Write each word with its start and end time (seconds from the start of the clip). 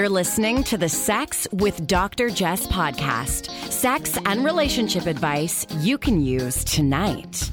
You're 0.00 0.08
listening 0.08 0.64
to 0.64 0.78
the 0.78 0.88
Sex 0.88 1.46
with 1.52 1.86
Dr. 1.86 2.30
Jess 2.30 2.66
podcast. 2.66 3.50
Sex 3.70 4.16
and 4.24 4.42
relationship 4.42 5.04
advice 5.04 5.66
you 5.80 5.98
can 5.98 6.22
use 6.22 6.64
tonight. 6.64 7.50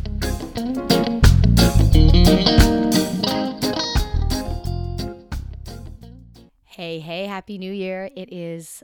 Hey, 6.64 7.00
hey, 7.00 7.26
happy 7.26 7.58
new 7.58 7.74
year. 7.74 8.10
It 8.16 8.32
is 8.32 8.82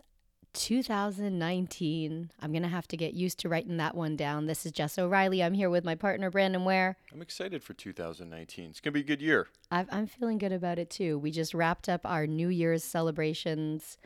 2019. 0.53 2.31
I'm 2.39 2.51
going 2.51 2.63
to 2.63 2.69
have 2.69 2.87
to 2.89 2.97
get 2.97 3.13
used 3.13 3.39
to 3.39 3.49
writing 3.49 3.77
that 3.77 3.95
one 3.95 4.15
down. 4.15 4.45
This 4.45 4.65
is 4.65 4.71
Jess 4.71 4.97
O'Reilly. 4.97 5.43
I'm 5.43 5.53
here 5.53 5.69
with 5.69 5.83
my 5.83 5.95
partner, 5.95 6.29
Brandon 6.29 6.63
Ware. 6.63 6.95
I'm 7.11 7.21
excited 7.21 7.63
for 7.63 7.73
2019. 7.73 8.69
It's 8.69 8.79
going 8.79 8.93
to 8.93 8.99
be 8.99 9.01
a 9.01 9.03
good 9.03 9.21
year. 9.21 9.47
i 9.71 9.85
am 9.89 10.07
feeling 10.07 10.37
good 10.37 10.51
about 10.51 10.79
it 10.79 10.89
too. 10.89 11.17
We 11.17 11.31
just 11.31 11.53
wrapped 11.53 11.89
up 11.89 12.05
our 12.05 12.27
New 12.27 12.47
Year's 12.47 12.83
celebrations 12.83 13.97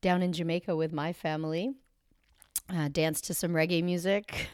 down 0.00 0.22
in 0.22 0.32
Jamaica 0.32 0.76
with 0.76 0.92
my 0.92 1.12
family, 1.12 1.74
uh, 2.72 2.88
danced 2.88 3.24
to 3.24 3.34
some 3.34 3.52
reggae 3.52 3.82
music, 3.82 4.48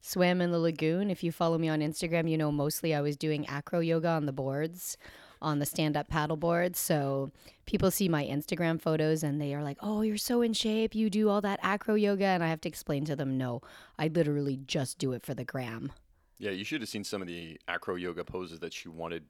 swam 0.00 0.40
in 0.40 0.52
the 0.52 0.58
lagoon. 0.58 1.10
If 1.10 1.24
you 1.24 1.32
follow 1.32 1.58
me 1.58 1.68
on 1.68 1.80
Instagram, 1.80 2.30
you 2.30 2.38
know 2.38 2.52
mostly 2.52 2.94
I 2.94 3.00
was 3.00 3.16
doing 3.16 3.46
acro 3.46 3.80
yoga 3.80 4.08
on 4.08 4.26
the 4.26 4.32
boards 4.32 4.96
on 5.44 5.58
the 5.58 5.66
stand 5.66 5.96
up 5.96 6.10
paddleboard. 6.10 6.74
So 6.74 7.30
people 7.66 7.90
see 7.90 8.08
my 8.08 8.24
Instagram 8.24 8.80
photos 8.80 9.22
and 9.22 9.40
they 9.40 9.54
are 9.54 9.62
like, 9.62 9.78
oh, 9.80 10.02
you're 10.02 10.16
so 10.16 10.42
in 10.42 10.52
shape. 10.52 10.94
You 10.94 11.10
do 11.10 11.28
all 11.28 11.40
that 11.42 11.60
acro 11.62 11.94
yoga. 11.94 12.24
And 12.24 12.42
I 12.42 12.48
have 12.48 12.60
to 12.62 12.68
explain 12.68 13.04
to 13.04 13.14
them, 13.14 13.38
no, 13.38 13.62
I 13.98 14.08
literally 14.08 14.58
just 14.66 14.98
do 14.98 15.12
it 15.12 15.24
for 15.24 15.34
the 15.34 15.44
gram. 15.44 15.92
Yeah, 16.38 16.50
you 16.50 16.64
should 16.64 16.80
have 16.80 16.88
seen 16.88 17.04
some 17.04 17.22
of 17.22 17.28
the 17.28 17.60
acro 17.68 17.94
yoga 17.94 18.24
poses 18.24 18.58
that 18.60 18.72
she 18.72 18.88
wanted 18.88 19.24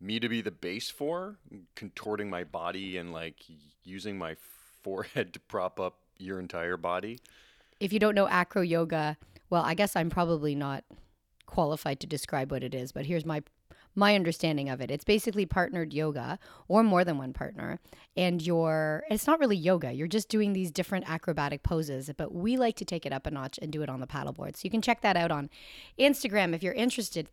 me 0.00 0.20
to 0.20 0.28
be 0.28 0.40
the 0.40 0.50
base 0.50 0.88
for, 0.88 1.36
contorting 1.74 2.30
my 2.30 2.44
body 2.44 2.96
and 2.96 3.12
like 3.12 3.36
using 3.84 4.16
my 4.16 4.36
forehead 4.82 5.32
to 5.34 5.40
prop 5.40 5.80
up 5.80 5.98
your 6.18 6.38
entire 6.38 6.76
body. 6.76 7.18
If 7.80 7.92
you 7.92 7.98
don't 7.98 8.14
know 8.14 8.28
acro 8.28 8.62
yoga, 8.62 9.16
well, 9.50 9.62
I 9.62 9.74
guess 9.74 9.96
I'm 9.96 10.10
probably 10.10 10.54
not 10.54 10.84
qualified 11.46 12.00
to 12.00 12.06
describe 12.06 12.50
what 12.50 12.62
it 12.62 12.74
is, 12.74 12.92
but 12.92 13.06
here's 13.06 13.24
my 13.24 13.42
my 13.98 14.14
understanding 14.14 14.70
of 14.70 14.80
it. 14.80 14.90
It's 14.90 15.04
basically 15.04 15.44
partnered 15.44 15.92
yoga 15.92 16.38
or 16.68 16.82
more 16.82 17.04
than 17.04 17.18
one 17.18 17.32
partner. 17.32 17.80
And 18.16 18.40
you're, 18.40 19.02
it's 19.10 19.26
not 19.26 19.40
really 19.40 19.56
yoga. 19.56 19.92
You're 19.92 20.06
just 20.06 20.28
doing 20.28 20.52
these 20.52 20.70
different 20.70 21.10
acrobatic 21.10 21.62
poses, 21.62 22.10
but 22.16 22.32
we 22.32 22.56
like 22.56 22.76
to 22.76 22.84
take 22.84 23.04
it 23.04 23.12
up 23.12 23.26
a 23.26 23.30
notch 23.30 23.58
and 23.60 23.72
do 23.72 23.82
it 23.82 23.88
on 23.88 24.00
the 24.00 24.06
paddleboard. 24.06 24.56
So 24.56 24.60
you 24.62 24.70
can 24.70 24.82
check 24.82 25.02
that 25.02 25.16
out 25.16 25.30
on 25.30 25.50
Instagram 25.98 26.54
if 26.54 26.62
you're 26.62 26.72
interested. 26.74 27.28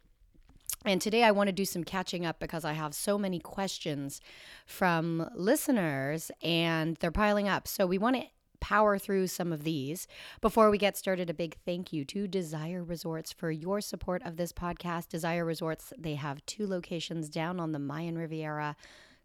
And 0.84 1.00
today 1.02 1.24
I 1.24 1.32
want 1.32 1.48
to 1.48 1.54
do 1.54 1.66
some 1.66 1.84
catching 1.84 2.26
up 2.26 2.40
because 2.40 2.66
I 2.66 2.74
have 2.74 2.94
so 2.94 3.18
many 3.18 3.40
questions 3.40 4.20
from 4.66 5.30
listeners 5.36 6.32
and 6.42 6.96
they're 6.98 7.12
piling 7.12 7.48
up. 7.48 7.68
So 7.68 7.86
we 7.86 7.98
want 7.98 8.16
to 8.18 8.24
power 8.60 8.98
through 8.98 9.28
some 9.28 9.52
of 9.52 9.64
these. 9.64 10.08
Before 10.42 10.70
we 10.70 10.78
get 10.78 10.98
started, 10.98 11.30
a 11.30 11.34
big 11.34 11.56
thank 11.66 11.94
you 11.94 12.06
to 12.06 12.28
Desire 12.28 12.84
Resorts 12.84 13.32
for 13.32 13.52
your 13.52 13.82
support 13.82 14.22
of 14.24 14.38
this 14.38 14.52
podcast. 14.52 15.10
Desire 15.10 15.46
Resorts, 15.46 15.94
they 15.98 16.16
have 16.16 16.46
two 16.46 16.68
locations 16.68 17.30
down 17.30 17.60
on 17.60 17.72
the 17.72 17.80
Mayan 17.80 18.18
Riviera, 18.18 18.76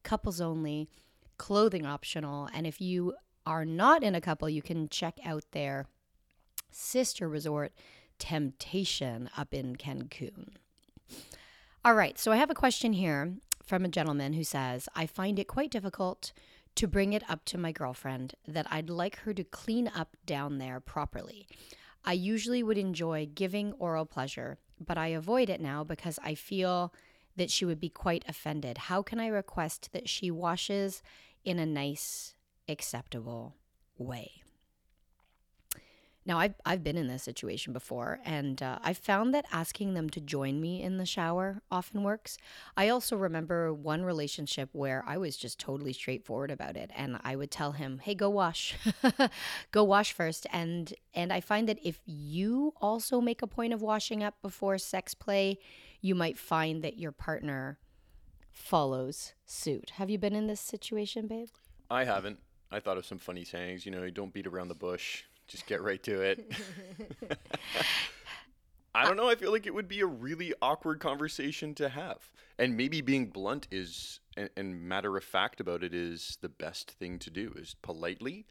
couples 0.02 0.40
only, 0.40 0.88
clothing 1.38 1.86
optional. 1.86 2.48
And 2.52 2.66
if 2.66 2.80
you 2.80 3.14
are 3.46 3.64
not 3.64 4.02
in 4.02 4.14
a 4.14 4.20
couple, 4.20 4.48
you 4.48 4.62
can 4.62 4.88
check 4.88 5.18
out 5.24 5.44
their 5.52 5.86
sister 6.70 7.28
resort, 7.28 7.72
Temptation, 8.18 9.30
up 9.36 9.54
in 9.54 9.76
Cancun. 9.76 10.48
All 11.84 11.94
right, 11.94 12.18
so 12.18 12.32
I 12.32 12.36
have 12.36 12.50
a 12.50 12.54
question 12.54 12.92
here 12.92 13.34
from 13.64 13.84
a 13.84 13.88
gentleman 13.88 14.34
who 14.34 14.44
says, 14.44 14.88
I 14.94 15.06
find 15.06 15.38
it 15.38 15.48
quite 15.48 15.70
difficult 15.70 16.32
to 16.76 16.86
bring 16.86 17.12
it 17.12 17.22
up 17.28 17.44
to 17.46 17.58
my 17.58 17.72
girlfriend 17.72 18.34
that 18.46 18.66
I'd 18.70 18.90
like 18.90 19.16
her 19.20 19.34
to 19.34 19.44
clean 19.44 19.90
up 19.94 20.16
down 20.24 20.58
there 20.58 20.80
properly. 20.80 21.46
I 22.04 22.12
usually 22.12 22.62
would 22.62 22.78
enjoy 22.78 23.28
giving 23.34 23.72
oral 23.74 24.06
pleasure, 24.06 24.58
but 24.78 24.96
I 24.96 25.08
avoid 25.08 25.50
it 25.50 25.60
now 25.60 25.84
because 25.84 26.18
I 26.22 26.34
feel 26.34 26.94
that 27.36 27.50
she 27.50 27.64
would 27.64 27.80
be 27.80 27.88
quite 27.88 28.24
offended. 28.26 28.78
How 28.78 29.02
can 29.02 29.20
I 29.20 29.26
request 29.26 29.90
that 29.92 30.08
she 30.08 30.30
washes 30.30 31.02
in 31.44 31.58
a 31.58 31.66
nice, 31.66 32.34
acceptable 32.68 33.56
way? 33.98 34.42
Now, 36.30 36.38
I've, 36.38 36.54
I've 36.64 36.84
been 36.84 36.96
in 36.96 37.08
this 37.08 37.24
situation 37.24 37.72
before, 37.72 38.20
and 38.24 38.62
uh, 38.62 38.78
I 38.84 38.92
found 38.92 39.34
that 39.34 39.46
asking 39.50 39.94
them 39.94 40.08
to 40.10 40.20
join 40.20 40.60
me 40.60 40.80
in 40.80 40.96
the 40.96 41.04
shower 41.04 41.60
often 41.72 42.04
works. 42.04 42.38
I 42.76 42.88
also 42.88 43.16
remember 43.16 43.74
one 43.74 44.04
relationship 44.04 44.68
where 44.70 45.02
I 45.08 45.16
was 45.16 45.36
just 45.36 45.58
totally 45.58 45.92
straightforward 45.92 46.52
about 46.52 46.76
it, 46.76 46.92
and 46.94 47.18
I 47.24 47.34
would 47.34 47.50
tell 47.50 47.72
him, 47.72 47.98
"Hey, 47.98 48.14
go 48.14 48.30
wash, 48.30 48.76
go 49.72 49.82
wash 49.82 50.12
first. 50.12 50.46
And 50.52 50.94
and 51.14 51.32
I 51.32 51.40
find 51.40 51.68
that 51.68 51.80
if 51.82 51.98
you 52.06 52.74
also 52.80 53.20
make 53.20 53.42
a 53.42 53.48
point 53.48 53.72
of 53.72 53.82
washing 53.82 54.22
up 54.22 54.40
before 54.40 54.78
sex 54.78 55.14
play, 55.14 55.58
you 56.00 56.14
might 56.14 56.38
find 56.38 56.84
that 56.84 56.96
your 56.96 57.10
partner 57.10 57.80
follows 58.52 59.32
suit. 59.46 59.90
Have 59.96 60.10
you 60.10 60.18
been 60.18 60.36
in 60.36 60.46
this 60.46 60.60
situation, 60.60 61.26
babe? 61.26 61.48
I 61.90 62.04
haven't. 62.04 62.38
I 62.70 62.78
thought 62.78 62.98
of 62.98 63.04
some 63.04 63.18
funny 63.18 63.42
sayings. 63.42 63.84
You 63.84 63.90
know, 63.90 64.08
don't 64.10 64.32
beat 64.32 64.46
around 64.46 64.68
the 64.68 64.76
bush 64.76 65.24
just 65.50 65.66
get 65.66 65.82
right 65.82 66.02
to 66.04 66.20
it. 66.22 66.52
I 68.94 69.04
don't 69.04 69.16
know. 69.16 69.28
I 69.28 69.34
feel 69.34 69.52
like 69.52 69.66
it 69.66 69.74
would 69.74 69.88
be 69.88 70.00
a 70.00 70.06
really 70.06 70.54
awkward 70.62 71.00
conversation 71.00 71.74
to 71.74 71.88
have. 71.88 72.30
And 72.58 72.76
maybe 72.76 73.00
being 73.00 73.26
blunt 73.26 73.66
is 73.70 74.20
and, 74.36 74.48
and, 74.56 74.82
matter 74.82 75.16
of 75.16 75.24
fact 75.24 75.60
about 75.60 75.82
it 75.82 75.92
is 75.92 76.38
the 76.40 76.48
best 76.48 76.92
thing 76.92 77.18
to 77.20 77.30
do 77.30 77.52
is 77.56 77.74
politely 77.82 78.46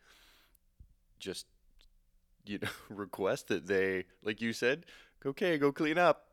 just 1.19 1.45
you 2.45 2.59
know 2.59 2.69
request 2.89 3.47
that 3.47 3.67
they 3.67 4.05
like 4.23 4.41
you 4.41 4.53
said, 4.53 4.85
okay, 5.25 5.57
go 5.57 5.71
clean 5.71 5.97
up. 5.97 6.27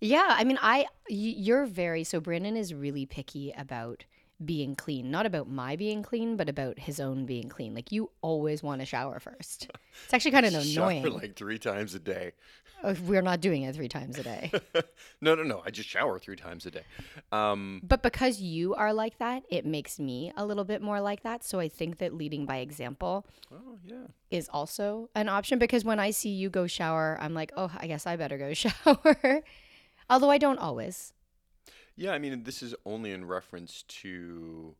Yeah, 0.00 0.28
I 0.28 0.44
mean 0.44 0.58
I 0.60 0.86
you're 1.08 1.66
very 1.66 2.04
so 2.04 2.20
Brandon 2.20 2.56
is 2.56 2.74
really 2.74 3.06
picky 3.06 3.52
about 3.56 4.04
being 4.44 4.74
clean. 4.74 5.10
Not 5.10 5.26
about 5.26 5.48
my 5.48 5.76
being 5.76 6.02
clean, 6.02 6.36
but 6.36 6.48
about 6.48 6.78
his 6.78 7.00
own 7.00 7.26
being 7.26 7.48
clean. 7.48 7.74
Like 7.74 7.92
you 7.92 8.10
always 8.20 8.62
want 8.62 8.80
to 8.80 8.86
shower 8.86 9.20
first. 9.20 9.70
It's 10.04 10.14
actually 10.14 10.30
kind 10.30 10.46
of 10.46 10.54
annoying. 10.54 11.02
Shower 11.04 11.10
like 11.10 11.36
three 11.36 11.58
times 11.58 11.94
a 11.94 11.98
day. 11.98 12.32
Oh, 12.82 12.96
we're 13.04 13.20
not 13.20 13.42
doing 13.42 13.62
it 13.62 13.74
three 13.74 13.88
times 13.88 14.18
a 14.18 14.22
day. 14.22 14.50
no, 15.20 15.34
no, 15.34 15.42
no. 15.42 15.62
I 15.66 15.70
just 15.70 15.86
shower 15.86 16.18
three 16.18 16.34
times 16.34 16.64
a 16.64 16.70
day. 16.70 16.84
Um, 17.30 17.82
but 17.84 18.02
because 18.02 18.40
you 18.40 18.74
are 18.74 18.92
like 18.92 19.18
that, 19.18 19.42
it 19.50 19.66
makes 19.66 20.00
me 20.00 20.32
a 20.34 20.46
little 20.46 20.64
bit 20.64 20.80
more 20.80 21.00
like 21.00 21.22
that. 21.22 21.44
So 21.44 21.60
I 21.60 21.68
think 21.68 21.98
that 21.98 22.14
leading 22.14 22.46
by 22.46 22.56
example 22.56 23.26
oh, 23.52 23.78
yeah. 23.84 24.06
is 24.30 24.48
also 24.48 25.10
an 25.14 25.28
option 25.28 25.58
because 25.58 25.84
when 25.84 26.00
I 26.00 26.10
see 26.10 26.30
you 26.30 26.48
go 26.48 26.66
shower, 26.66 27.18
I'm 27.20 27.34
like, 27.34 27.52
oh, 27.56 27.70
I 27.76 27.86
guess 27.86 28.06
I 28.06 28.16
better 28.16 28.38
go 28.38 28.54
shower. 28.54 29.42
Although 30.10 30.30
I 30.30 30.38
don't 30.38 30.58
always. 30.58 31.12
Yeah, 31.96 32.12
I 32.12 32.18
mean, 32.18 32.44
this 32.44 32.62
is 32.62 32.74
only 32.84 33.12
in 33.12 33.24
reference 33.24 33.84
to. 33.88 34.74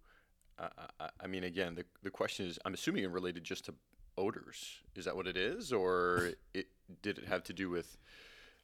Uh, 0.59 0.69
I, 1.01 1.09
I 1.23 1.27
mean, 1.27 1.45
again, 1.45 1.75
the 1.75 1.85
the 2.03 2.11
question 2.11 2.47
is, 2.47 2.59
I'm 2.65 2.75
assuming 2.75 3.05
it 3.05 3.11
related 3.11 3.45
just 3.45 3.65
to 3.67 3.75
odors. 4.17 4.81
Is 4.95 5.05
that 5.05 5.17
what 5.17 5.27
it 5.27 5.37
is, 5.37 5.73
or 5.73 6.33
it 6.55 6.69
did 7.03 7.19
it 7.19 7.27
have 7.27 7.43
to 7.45 7.53
do 7.53 7.71
with 7.71 7.97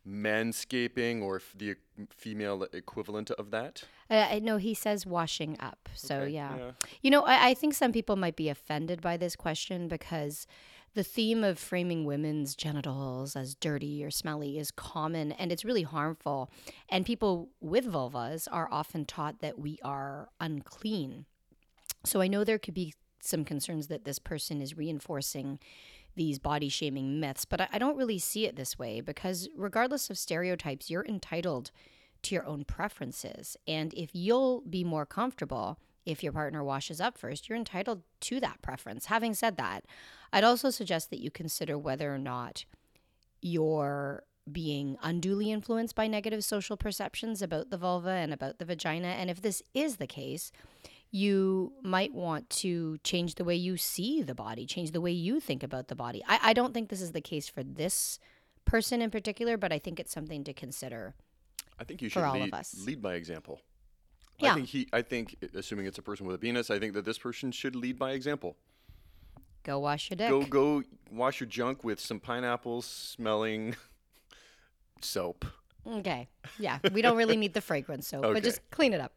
manscaping 0.06 1.22
or 1.22 1.42
the 1.56 1.76
female 2.10 2.66
equivalent 2.72 3.30
of 3.32 3.50
that? 3.50 3.84
Uh, 4.08 4.38
no, 4.42 4.56
he 4.56 4.74
says 4.74 5.04
washing 5.04 5.56
up. 5.60 5.88
So 5.94 6.20
okay, 6.20 6.30
yeah. 6.30 6.56
yeah. 6.56 6.70
you 7.02 7.10
know, 7.10 7.22
I, 7.22 7.48
I 7.48 7.54
think 7.54 7.74
some 7.74 7.92
people 7.92 8.16
might 8.16 8.36
be 8.36 8.48
offended 8.48 9.00
by 9.02 9.16
this 9.16 9.36
question 9.36 9.88
because 9.88 10.46
the 10.98 11.04
theme 11.04 11.44
of 11.44 11.60
framing 11.60 12.04
women's 12.04 12.56
genitals 12.56 13.36
as 13.36 13.54
dirty 13.54 14.02
or 14.02 14.10
smelly 14.10 14.58
is 14.58 14.72
common 14.72 15.30
and 15.30 15.52
it's 15.52 15.64
really 15.64 15.84
harmful. 15.84 16.50
And 16.88 17.06
people 17.06 17.50
with 17.60 17.86
vulvas 17.86 18.48
are 18.50 18.68
often 18.72 19.04
taught 19.04 19.38
that 19.38 19.60
we 19.60 19.78
are 19.84 20.28
unclean. 20.40 21.24
So 22.04 22.20
I 22.20 22.26
know 22.26 22.42
there 22.42 22.58
could 22.58 22.74
be 22.74 22.94
some 23.20 23.44
concerns 23.44 23.86
that 23.86 24.04
this 24.04 24.18
person 24.18 24.60
is 24.60 24.76
reinforcing 24.76 25.60
these 26.16 26.40
body 26.40 26.68
shaming 26.68 27.20
myths, 27.20 27.44
but 27.44 27.60
I, 27.60 27.68
I 27.74 27.78
don't 27.78 27.96
really 27.96 28.18
see 28.18 28.46
it 28.46 28.56
this 28.56 28.76
way 28.76 29.00
because, 29.00 29.48
regardless 29.56 30.10
of 30.10 30.18
stereotypes, 30.18 30.90
you're 30.90 31.06
entitled 31.06 31.70
to 32.22 32.34
your 32.34 32.44
own 32.44 32.64
preferences. 32.64 33.56
And 33.68 33.94
if 33.94 34.10
you'll 34.14 34.62
be 34.62 34.82
more 34.82 35.06
comfortable 35.06 35.78
if 36.06 36.22
your 36.22 36.32
partner 36.32 36.64
washes 36.64 37.00
up 37.00 37.18
first, 37.18 37.48
you're 37.48 37.58
entitled 37.58 38.02
to 38.20 38.40
that 38.40 38.62
preference. 38.62 39.06
Having 39.06 39.34
said 39.34 39.56
that, 39.56 39.84
I'd 40.32 40.44
also 40.44 40.70
suggest 40.70 41.10
that 41.10 41.20
you 41.20 41.30
consider 41.30 41.76
whether 41.76 42.14
or 42.14 42.18
not 42.18 42.64
you're 43.40 44.24
being 44.50 44.96
unduly 45.02 45.52
influenced 45.52 45.94
by 45.94 46.06
negative 46.06 46.42
social 46.42 46.76
perceptions 46.76 47.42
about 47.42 47.70
the 47.70 47.76
vulva 47.76 48.10
and 48.10 48.32
about 48.32 48.58
the 48.58 48.64
vagina. 48.64 49.08
And 49.08 49.28
if 49.30 49.42
this 49.42 49.62
is 49.74 49.96
the 49.96 50.06
case, 50.06 50.50
you 51.10 51.72
might 51.82 52.14
want 52.14 52.48
to 52.50 52.98
change 53.04 53.34
the 53.34 53.44
way 53.44 53.54
you 53.54 53.76
see 53.76 54.22
the 54.22 54.34
body, 54.34 54.66
change 54.66 54.92
the 54.92 55.00
way 55.00 55.12
you 55.12 55.40
think 55.40 55.62
about 55.62 55.88
the 55.88 55.94
body. 55.94 56.22
I, 56.26 56.38
I 56.42 56.52
don't 56.52 56.74
think 56.74 56.88
this 56.88 57.00
is 57.00 57.12
the 57.12 57.20
case 57.20 57.48
for 57.48 57.62
this 57.62 58.18
person 58.64 59.00
in 59.00 59.10
particular, 59.10 59.56
but 59.56 59.72
I 59.72 59.78
think 59.78 59.98
it's 59.98 60.12
something 60.12 60.44
to 60.44 60.52
consider. 60.52 61.14
I 61.78 61.84
think 61.84 62.02
you 62.02 62.08
should 62.08 62.22
lead, 62.32 62.52
lead 62.84 63.02
by 63.02 63.14
example. 63.14 63.60
Yeah. 64.38 64.52
I 64.52 64.54
think 64.54 64.68
he. 64.68 64.88
I 64.92 65.02
think, 65.02 65.36
assuming 65.54 65.86
it's 65.86 65.98
a 65.98 66.02
person 66.02 66.26
with 66.26 66.36
a 66.36 66.38
penis, 66.38 66.70
I 66.70 66.78
think 66.78 66.94
that 66.94 67.04
this 67.04 67.18
person 67.18 67.50
should 67.52 67.74
lead 67.74 67.98
by 67.98 68.12
example. 68.12 68.56
Go 69.64 69.78
wash 69.80 70.10
your 70.10 70.16
dick. 70.16 70.30
Go, 70.30 70.44
go, 70.44 70.82
wash 71.10 71.40
your 71.40 71.48
junk 71.48 71.84
with 71.84 72.00
some 72.00 72.20
pineapple 72.20 72.80
smelling 72.82 73.74
soap. 75.00 75.44
Okay. 75.86 76.28
Yeah. 76.58 76.78
We 76.92 77.02
don't 77.02 77.16
really 77.16 77.36
need 77.36 77.54
the 77.54 77.60
fragrance 77.60 78.08
soap, 78.08 78.24
Okay. 78.24 78.34
but 78.34 78.42
just 78.42 78.60
clean 78.70 78.92
it 78.92 79.00
up. 79.00 79.12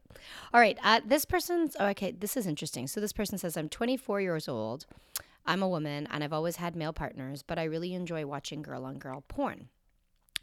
All 0.54 0.60
right. 0.60 0.78
Uh, 0.84 1.02
this 1.06 1.26
person's, 1.26 1.76
oh, 1.80 1.88
okay. 1.88 2.12
This 2.12 2.38
is 2.38 2.48
interesting. 2.48 2.88
So 2.88 3.00
this 3.02 3.14
person 3.14 3.38
says, 3.38 3.58
I'm 3.58 3.70
24 3.70 4.22
years 4.22 4.48
old. 4.48 4.86
I'm 5.46 5.62
a 5.62 5.68
woman 5.68 6.08
and 6.12 6.24
I've 6.24 6.34
always 6.34 6.58
had 6.58 6.76
male 6.76 6.94
partners, 6.94 7.44
but 7.44 7.58
I 7.60 7.64
really 7.64 7.94
enjoy 7.94 8.26
watching 8.26 8.62
girl 8.62 8.86
on 8.86 9.00
girl 9.00 9.24
porn. 9.28 9.70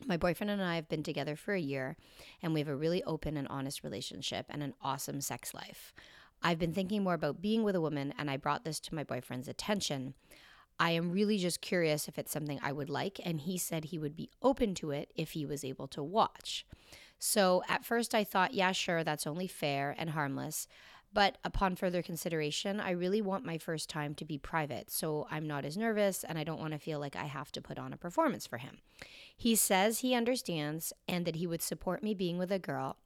My 0.07 0.17
boyfriend 0.17 0.51
and 0.51 0.63
I 0.63 0.77
have 0.77 0.89
been 0.89 1.03
together 1.03 1.37
for 1.37 1.55
a 1.55 1.61
year, 1.61 1.97
and 2.43 2.55
we 2.55 2.61
have 2.61 2.69
a 2.69 2.77
really 2.77 3.03
open 3.05 3.37
and 3.37 3.49
honest 3.49 3.83
relationship 3.83 4.47
and 4.49 4.63
an 4.63 4.75
awesome 4.83 5.21
sex 5.21 5.53
life. 5.53 5.93
I've 6.43 6.59
been 6.59 6.73
thinking 6.73 7.03
more 7.03 7.15
about 7.15 7.43
being 7.43 7.65
with 7.65 7.75
a 7.75 7.81
woman, 7.81 8.15
and 8.17 8.31
I 8.31 8.37
brought 8.37 8.65
this 8.65 8.79
to 8.81 8.95
my 8.95 9.05
boyfriend's 9.05 9.49
attention. 9.49 10.15
I 10.79 10.93
am 10.93 11.11
really 11.11 11.39
just 11.39 11.61
curious 11.61 12.07
if 12.07 12.19
it's 12.19 12.31
something 12.31 12.61
I 12.63 12.73
would 12.73 12.89
like, 12.89 13.21
and 13.25 13.41
he 13.41 13.59
said 13.59 13.87
he 13.87 13.99
would 13.99 14.15
be 14.15 14.31
open 14.41 14.75
to 14.77 14.93
it 14.93 15.11
if 15.17 15.33
he 15.33 15.45
was 15.45 15.65
able 15.65 15.89
to 15.89 16.03
watch. 16.03 16.65
So 17.19 17.65
at 17.69 17.85
first 17.85 18.15
I 18.15 18.23
thought, 18.23 18.55
yeah, 18.55 18.71
sure, 18.71 19.03
that's 19.03 19.27
only 19.27 19.49
fair 19.49 19.97
and 19.99 20.11
harmless. 20.11 20.69
But 21.13 21.39
upon 21.43 21.75
further 21.75 22.03
consideration, 22.03 22.81
I 22.81 22.91
really 22.91 23.23
want 23.23 23.45
my 23.45 23.59
first 23.59 23.89
time 23.89 24.15
to 24.17 24.25
be 24.25 24.39
private, 24.39 24.91
so 24.91 25.27
I'm 25.31 25.47
not 25.47 25.65
as 25.65 25.77
nervous 25.77 26.23
and 26.23 26.39
I 26.39 26.45
don't 26.45 26.61
want 26.61 26.75
to 26.75 26.79
feel 26.79 27.01
like 27.01 27.17
I 27.17 27.25
have 27.25 27.51
to 27.53 27.63
put 27.63 27.79
on 27.79 27.93
a 27.93 27.97
performance 27.97 28.47
for 28.47 28.59
him. 28.59 28.79
He 29.39 29.55
says 29.55 30.01
he 30.01 30.17
understands 30.17 30.93
and 31.07 31.25
that 31.25 31.37
he 31.37 31.47
would 31.47 31.63
support 31.63 32.03
me 32.03 32.13
being 32.13 32.39
with 32.39 32.51
a 32.51 32.59
girl 32.59 32.97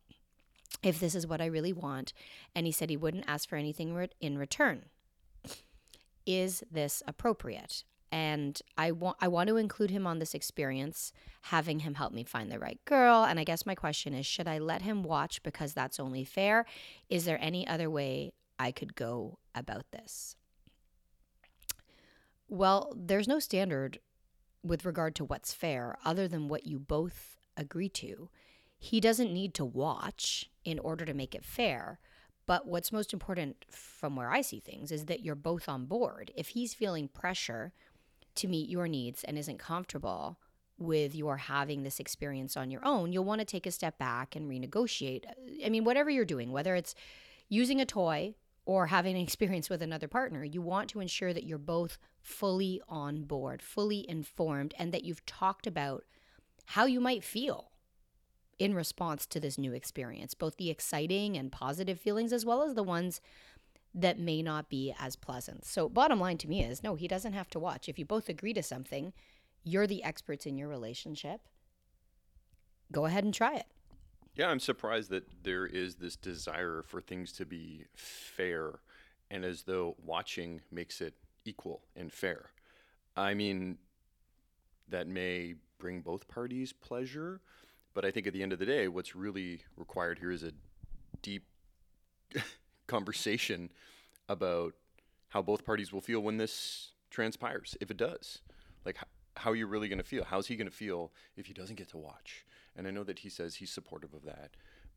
if 0.83 0.99
this 0.99 1.15
is 1.15 1.27
what 1.27 1.43
I 1.43 1.47
really 1.47 1.75
want, 1.75 2.15
and 2.55 2.65
he 2.65 2.73
said 2.73 2.89
he 2.89 2.97
wouldn't 2.97 3.29
ask 3.29 3.47
for 3.49 3.57
anything 3.57 4.09
in 4.19 4.39
return. 4.39 4.87
Is 6.25 6.65
this 6.71 7.03
appropriate? 7.07 7.85
And 8.11 8.61
I 8.79 8.93
want 8.93 9.19
I 9.21 9.29
want 9.29 9.49
to 9.49 9.59
include 9.59 9.91
him 9.91 10.07
on 10.07 10.19
this 10.19 10.35
experience, 10.35 11.13
having 11.43 11.81
him 11.81 11.95
help 11.95 12.15
me 12.15 12.25
find 12.25 12.51
the 12.51 12.59
right 12.59 12.81
girl. 12.87 13.25
And 13.25 13.39
I 13.39 13.45
guess 13.45 13.67
my 13.67 13.75
question 13.75 14.15
is, 14.15 14.25
should 14.25 14.49
I 14.49 14.59
let 14.59 14.83
him 14.83 15.03
watch 15.03 15.43
because 15.43 15.75
that's 15.75 16.01
only 16.01 16.25
fair? 16.25 16.65
Is 17.11 17.27
there 17.27 17.39
any 17.41 17.67
other 17.67 17.91
way 17.91 18.33
I 18.59 18.73
could 18.73 18.95
go 18.95 19.39
about 19.55 19.85
this? 19.93 20.37
Well, 22.49 22.93
there's 22.97 23.29
no 23.29 23.39
standard 23.39 23.99
with 24.63 24.85
regard 24.85 25.15
to 25.17 25.25
what's 25.25 25.53
fair 25.53 25.97
other 26.05 26.29
than 26.29 26.49
what 26.49 26.67
you 26.67 26.79
both 26.79 27.37
agree 27.57 27.89
to. 27.89 28.29
He 28.79 29.01
doesn't 29.01 29.33
need 29.33 29.55
to 29.55 29.65
watch 29.65 30.51
in 30.65 30.79
order 30.79 31.05
to 31.05 31.15
make 31.15 31.35
it 31.35 31.45
fair. 31.45 31.99
But 32.47 32.67
what's 32.67 32.93
most 32.93 33.13
important 33.13 33.65
from 33.71 34.17
where 34.17 34.31
I 34.31 34.41
see 34.41 34.61
things 34.61 34.91
is 34.91 35.07
that 35.07 35.23
you're 35.25 35.35
both 35.35 35.69
on 35.69 35.87
board. 35.87 36.33
If 36.37 36.49
he's 36.49 36.75
feeling 36.75 37.09
pressure 37.09 37.73
to 38.35 38.49
meet 38.49 38.69
your 38.69 38.89
needs 38.89 39.23
and 39.25 39.39
isn't 39.39 39.59
comfortable 39.59 40.39
with 40.79 41.15
your 41.15 41.37
having 41.37 41.83
this 41.83 42.01
experience 42.01 42.57
on 42.57 42.71
your 42.71 42.85
own, 42.85 43.13
you'll 43.13 43.25
want 43.25 43.41
to 43.41 43.45
take 43.45 43.67
a 43.67 43.71
step 43.71 43.99
back 43.99 44.35
and 44.35 44.51
renegotiate. 44.51 45.25
I 45.65 45.69
mean, 45.69 45.85
whatever 45.85 46.11
you're 46.11 46.25
doing, 46.25 46.51
whether 46.51 46.75
it's 46.75 46.95
using 47.49 47.81
a 47.81 47.87
toy 47.87 48.35
or 48.65 48.87
having 48.87 49.17
an 49.17 49.23
experience 49.23 49.69
with 49.69 49.83
another 49.83 50.09
partner, 50.09 50.45
you 50.45 50.63
want 50.63 50.89
to 50.91 51.01
ensure 51.01 51.33
that 51.33 51.45
you're 51.45 51.59
both 51.59 51.99
fully 52.21 52.81
on 52.89 53.25
board, 53.25 53.61
fully 53.61 54.09
informed, 54.09 54.75
and 54.79 54.93
that 54.93 55.05
you've 55.05 55.25
talked 55.27 55.67
about 55.67 56.05
how 56.67 56.85
you 56.85 57.01
might 57.01 57.25
feel 57.25 57.73
in 58.59 58.75
response 58.75 59.27
to 59.27 59.41
this 59.41 59.59
new 59.59 59.73
experience, 59.73 60.35
both 60.35 60.57
the 60.57 60.71
exciting 60.71 61.37
and 61.37 61.51
positive 61.51 62.01
feelings, 62.01 62.33
as 62.33 62.47
well 62.47 62.63
as 62.63 62.75
the 62.75 62.85
ones 62.85 63.21
that 63.95 64.19
may 64.19 64.43
not 64.43 64.71
be 64.71 64.95
as 64.99 65.17
pleasant. 65.17 65.65
So, 65.65 65.89
bottom 65.89 66.21
line 66.21 66.39
to 66.39 66.49
me 66.49 66.63
is 66.65 66.83
no, 66.83 66.95
he 66.95 67.09
doesn't 67.09 67.33
have 67.33 67.51
to 67.51 67.59
watch. 67.59 67.89
If 67.89 67.99
you 67.99 68.05
both 68.05 68.29
agree 68.29 68.55
to 68.55 68.63
something, 68.63 69.13
you're 69.65 69.87
the 69.87 70.05
experts 70.05 70.47
in 70.47 70.57
your 70.57 70.69
relationship. 70.69 71.41
Go 72.91 73.07
ahead 73.07 73.25
and 73.25 73.35
try 73.35 73.57
it. 73.57 73.67
Yeah, 74.35 74.49
I'm 74.49 74.61
surprised 74.61 75.11
that 75.11 75.25
there 75.43 75.67
is 75.67 75.97
this 75.97 76.17
desire 76.17 76.83
for 76.87 77.01
things 77.01 77.33
to 77.33 77.45
be 77.45 77.85
fair 77.95 78.81
and 79.31 79.45
as 79.45 79.63
though 79.63 79.97
watching 80.05 80.61
makes 80.71 81.01
it 81.01 81.15
equal 81.45 81.83
and 81.97 82.11
fair. 82.11 82.51
I 83.17 83.35
mean, 83.35 83.79
that 84.89 85.07
may 85.07 85.55
bring 85.79 86.01
both 86.01 86.29
parties 86.29 86.73
pleasure, 86.73 87.41
but 87.95 88.05
I 88.05 88.11
think 88.11 88.27
at 88.27 88.33
the 88.33 88.43
end 88.43 88.53
of 88.53 88.59
the 88.59 88.67
day, 88.67 88.89
what's 88.89 89.15
really 89.15 89.61
required 89.77 90.19
here 90.19 90.31
is 90.31 90.43
a 90.43 90.53
deep 91.21 91.45
conversation 92.87 93.71
about 94.29 94.75
how 95.29 95.43
both 95.43 95.65
parties 95.65 95.93
will 95.93 96.01
feel 96.01 96.21
when 96.21 96.39
this 96.39 96.93
transpires, 97.11 97.77
if 97.81 97.91
it 97.91 97.97
does. 97.97 98.41
Like, 98.85 98.99
how 99.37 99.51
are 99.51 99.57
you 99.57 99.67
really 99.67 99.89
going 99.89 99.99
to 99.99 100.05
feel? 100.05 100.25
How's 100.25 100.47
he 100.47 100.57
going 100.57 100.69
to 100.69 100.75
feel 100.75 101.11
if 101.37 101.47
he 101.47 101.53
doesn't 101.53 101.77
get 101.77 101.89
to 101.91 101.99
watch? 101.99 102.45
And 102.77 102.87
I 102.87 102.91
know 102.91 103.05
that 103.05 103.21
he 103.21 103.29
says 103.29 103.57
he's 103.57 103.71
supportive 103.71 104.15
of 104.15 104.25
that, 104.25 104.51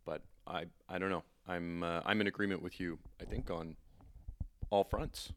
but 0.05 0.21
I, 0.47 0.65
I 0.87 0.97
don't 0.97 1.09
know. 1.09 1.23
I'm, 1.47 1.83
uh, 1.83 2.01
I'm 2.05 2.21
in 2.21 2.27
agreement 2.27 2.61
with 2.61 2.79
you. 2.79 2.99
I 3.21 3.25
think 3.25 3.49
on 3.51 3.75
all 4.69 4.83
fronts. 4.83 5.31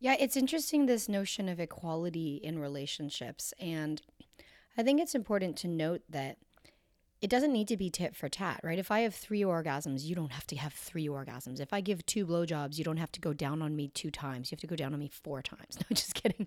Yeah, 0.00 0.16
it's 0.18 0.36
interesting 0.36 0.86
this 0.86 1.08
notion 1.08 1.48
of 1.48 1.58
equality 1.58 2.36
in 2.36 2.58
relationships. 2.58 3.54
And 3.58 4.02
I 4.76 4.82
think 4.82 5.00
it's 5.00 5.14
important 5.14 5.56
to 5.58 5.68
note 5.68 6.02
that 6.10 6.36
it 7.24 7.30
doesn't 7.30 7.54
need 7.54 7.68
to 7.68 7.76
be 7.78 7.88
tit 7.88 8.14
for 8.14 8.28
tat, 8.28 8.60
right? 8.62 8.78
If 8.78 8.90
I 8.90 9.00
have 9.00 9.14
three 9.14 9.40
orgasms, 9.40 10.04
you 10.04 10.14
don't 10.14 10.32
have 10.32 10.46
to 10.48 10.56
have 10.56 10.74
three 10.74 11.06
orgasms. 11.06 11.58
If 11.58 11.72
I 11.72 11.80
give 11.80 12.04
two 12.04 12.26
blowjobs, 12.26 12.76
you 12.76 12.84
don't 12.84 12.98
have 12.98 13.12
to 13.12 13.20
go 13.20 13.32
down 13.32 13.62
on 13.62 13.74
me 13.74 13.88
two 13.88 14.10
times. 14.10 14.50
You 14.50 14.56
have 14.56 14.60
to 14.60 14.66
go 14.66 14.76
down 14.76 14.92
on 14.92 15.00
me 15.00 15.08
four 15.08 15.40
times. 15.40 15.78
No, 15.78 15.94
just 15.94 16.14
kidding. 16.14 16.46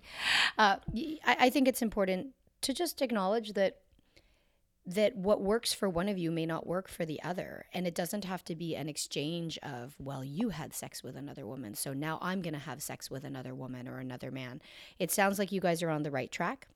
Uh, 0.56 0.76
I, 1.26 1.36
I 1.40 1.50
think 1.50 1.66
it's 1.66 1.82
important 1.82 2.28
to 2.60 2.72
just 2.72 3.02
acknowledge 3.02 3.54
that 3.54 3.78
that 4.88 5.14
what 5.14 5.42
works 5.42 5.74
for 5.74 5.86
one 5.86 6.08
of 6.08 6.16
you 6.16 6.30
may 6.30 6.46
not 6.46 6.66
work 6.66 6.88
for 6.88 7.04
the 7.04 7.22
other. 7.22 7.66
And 7.74 7.86
it 7.86 7.94
doesn't 7.94 8.24
have 8.24 8.42
to 8.44 8.56
be 8.56 8.74
an 8.74 8.88
exchange 8.88 9.58
of 9.62 9.94
well 9.98 10.24
you 10.24 10.48
had 10.48 10.72
sex 10.72 11.04
with 11.04 11.14
another 11.14 11.46
woman 11.46 11.74
so 11.74 11.92
now 11.92 12.18
i'm 12.22 12.40
going 12.40 12.54
to 12.54 12.60
have 12.60 12.82
sex 12.82 13.10
with 13.10 13.24
another 13.24 13.54
woman 13.54 13.86
or 13.86 13.98
another 13.98 14.30
man. 14.30 14.62
It 14.98 15.10
sounds 15.10 15.38
like 15.38 15.52
you 15.52 15.60
guys 15.60 15.82
are 15.82 15.90
on 15.90 16.04
the 16.04 16.10
right 16.10 16.32
track. 16.32 16.68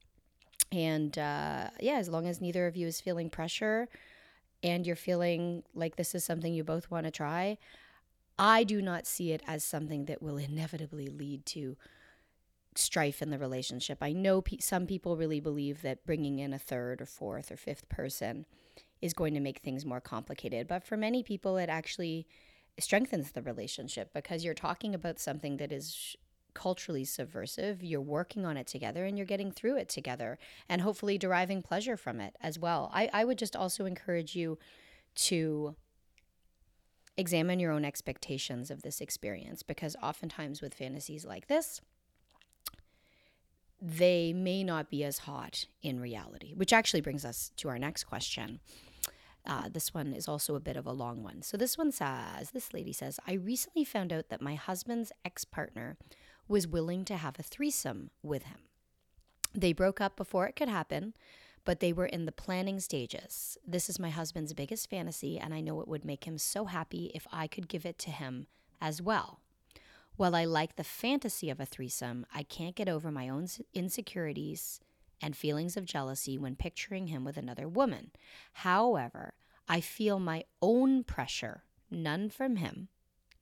And 0.71 1.19
uh, 1.19 1.71
yeah 1.81 1.97
as 1.97 2.09
long 2.11 2.27
as 2.27 2.41
neither 2.41 2.67
of 2.67 2.77
you 2.77 2.87
is 2.87 3.01
feeling 3.01 3.31
pressure 3.31 3.89
and 4.63 4.87
you're 4.87 4.95
feeling 4.95 5.63
like 5.75 5.97
this 5.97 6.15
is 6.15 6.23
something 6.23 6.53
you 6.53 6.65
both 6.65 6.91
want 6.91 7.07
to 7.07 7.11
try 7.11 7.59
i 8.39 8.65
do 8.65 8.81
not 8.81 9.07
see 9.07 9.33
it 9.33 9.43
as 9.47 9.65
something 9.65 10.07
that 10.07 10.23
will 10.23 10.39
inevitably 10.39 11.09
lead 11.09 11.45
to 11.45 11.77
strife 12.75 13.23
in 13.23 13.31
the 13.31 13.39
relationship. 13.39 13.99
I 14.01 14.13
know 14.13 14.41
pe- 14.41 14.59
some 14.59 14.87
people 14.87 15.17
really 15.17 15.41
believe 15.41 15.83
that 15.83 16.07
bringing 16.07 16.39
in 16.39 16.53
a 16.53 16.59
third 16.59 17.01
or 17.01 17.07
fourth 17.07 17.51
or 17.51 17.57
fifth 17.57 17.89
person 17.89 18.47
is 19.01 19.13
going 19.13 19.35
to 19.35 19.41
make 19.41 19.59
things 19.59 19.85
more 19.85 20.01
complicated, 20.01 20.69
but 20.69 20.85
for 20.85 20.97
many 20.97 21.23
people, 21.23 21.57
it 21.57 21.69
actually 21.69 22.27
strengthens 22.79 23.33
the 23.33 23.43
relationship 23.43 24.13
because 24.15 24.45
you're 24.45 24.55
talking 24.55 24.95
about 24.95 25.19
something 25.19 25.59
that 25.59 25.73
is 25.73 26.17
culturally 26.55 27.05
subversive. 27.05 27.83
You're 27.83 28.01
working 28.01 28.45
on 28.45 28.57
it 28.57 28.67
together 28.67 29.05
and 29.05 29.17
you're 29.17 29.27
getting 29.27 29.51
through 29.51 29.77
it 29.77 29.89
together 29.89 30.39
and 30.69 30.81
hopefully 30.81 31.19
deriving 31.19 31.63
pleasure 31.63 31.97
from 31.97 32.21
it 32.21 32.37
as 32.41 32.59
well. 32.59 32.91
I, 32.95 33.11
I 33.13 33.25
would 33.25 33.39
just 33.39 33.57
also 33.57 33.85
encourage 33.85 34.37
you 34.37 34.59
to 35.15 35.75
examine 37.17 37.61
your 37.61 37.73
own 37.73 37.85
expectations 37.85 38.71
of 38.71 38.83
this 38.83 39.01
experience 39.01 39.63
because 39.63 39.97
oftentimes 40.03 40.63
with 40.63 40.75
fantasies 40.75 41.25
like 41.25 41.47
this, 41.47 41.81
they 43.85 44.33
may 44.33 44.63
not 44.63 44.89
be 44.89 45.03
as 45.03 45.19
hot 45.19 45.67
in 45.83 45.99
reality, 45.99 46.55
which 46.55 46.73
actually 46.73 47.01
brings 47.01 47.25
us 47.25 47.51
to 47.57 47.69
our 47.69 47.81
next 47.81 48.05
question. 48.05 48.61
Uh, 49.45 49.69
this 49.69 49.93
one 49.93 50.13
is 50.13 50.29
also 50.29 50.55
a 50.55 50.61
bit 50.61 50.77
of 50.77 50.87
a 50.87 50.93
long 50.93 51.25
one. 51.25 51.43
So, 51.43 51.57
this 51.57 51.77
one 51.77 51.91
says 51.91 52.53
this 52.53 52.73
lady 52.73 52.93
says, 52.93 53.19
I 53.27 53.33
recently 53.33 53.85
found 53.85 54.13
out 54.13 54.29
that 54.29 54.41
my 54.41 54.55
husband's 54.55 55.11
ex 55.25 55.45
partner 55.45 55.97
was 56.47 56.69
willing 56.69 57.05
to 57.07 57.17
have 57.17 57.41
a 57.41 57.43
threesome 57.43 58.11
with 58.23 58.45
him. 58.45 58.59
They 59.53 59.73
broke 59.73 60.01
up 60.01 60.17
before 60.17 60.47
it 60.47 60.55
could 60.55 60.69
happen, 60.69 61.15
but 61.65 61.81
they 61.81 61.93
were 61.93 62.07
in 62.07 62.25
the 62.25 62.31
planning 62.31 62.79
stages. 62.79 63.59
This 63.67 63.91
is 63.91 63.99
my 63.99 64.11
husband's 64.11 64.55
biggest 64.55 64.89
fantasy, 64.89 65.41
and 65.41 65.53
I 65.53 65.61
know 65.61 65.81
it 65.81 65.89
would 65.89 66.05
make 66.05 66.25
him 66.25 66.39
so 66.39 66.67
happy 66.67 67.11
if 67.13 67.27
I 67.33 67.49
could 67.49 67.69
give 67.69 67.85
it 67.85 67.99
to 68.01 68.11
him 68.11 68.47
as 68.81 69.03
well. 69.03 69.41
While 70.17 70.35
I 70.35 70.45
like 70.45 70.77
the 70.77 70.85
fantasy 70.85 71.49
of 71.51 71.59
a 71.59 71.67
threesome, 71.67 72.27
I 72.35 72.43
can't 72.43 72.77
get 72.77 72.89
over 72.89 73.11
my 73.11 73.29
own 73.29 73.47
insecurities 73.73 74.81
and 75.21 75.37
feelings 75.37 75.77
of 75.77 75.85
jealousy 75.85 76.37
when 76.37 76.57
picturing 76.57 77.07
him 77.07 77.25
with 77.25 77.37
another 77.37 77.69
woman. 77.69 78.11
However, 78.53 79.35
I 79.69 79.81
feel 79.81 80.19
my 80.19 80.45
own 80.61 81.05
pressure, 81.05 81.63
none 81.91 82.29
from 82.29 82.57
him, 82.57 82.89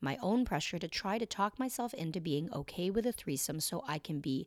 my 0.00 0.16
own 0.22 0.44
pressure 0.44 0.78
to 0.78 0.88
try 0.88 1.18
to 1.18 1.26
talk 1.26 1.58
myself 1.58 1.92
into 1.94 2.20
being 2.20 2.52
okay 2.52 2.90
with 2.90 3.06
a 3.06 3.12
threesome 3.12 3.60
so 3.60 3.82
I 3.86 3.98
can 3.98 4.20
be 4.20 4.46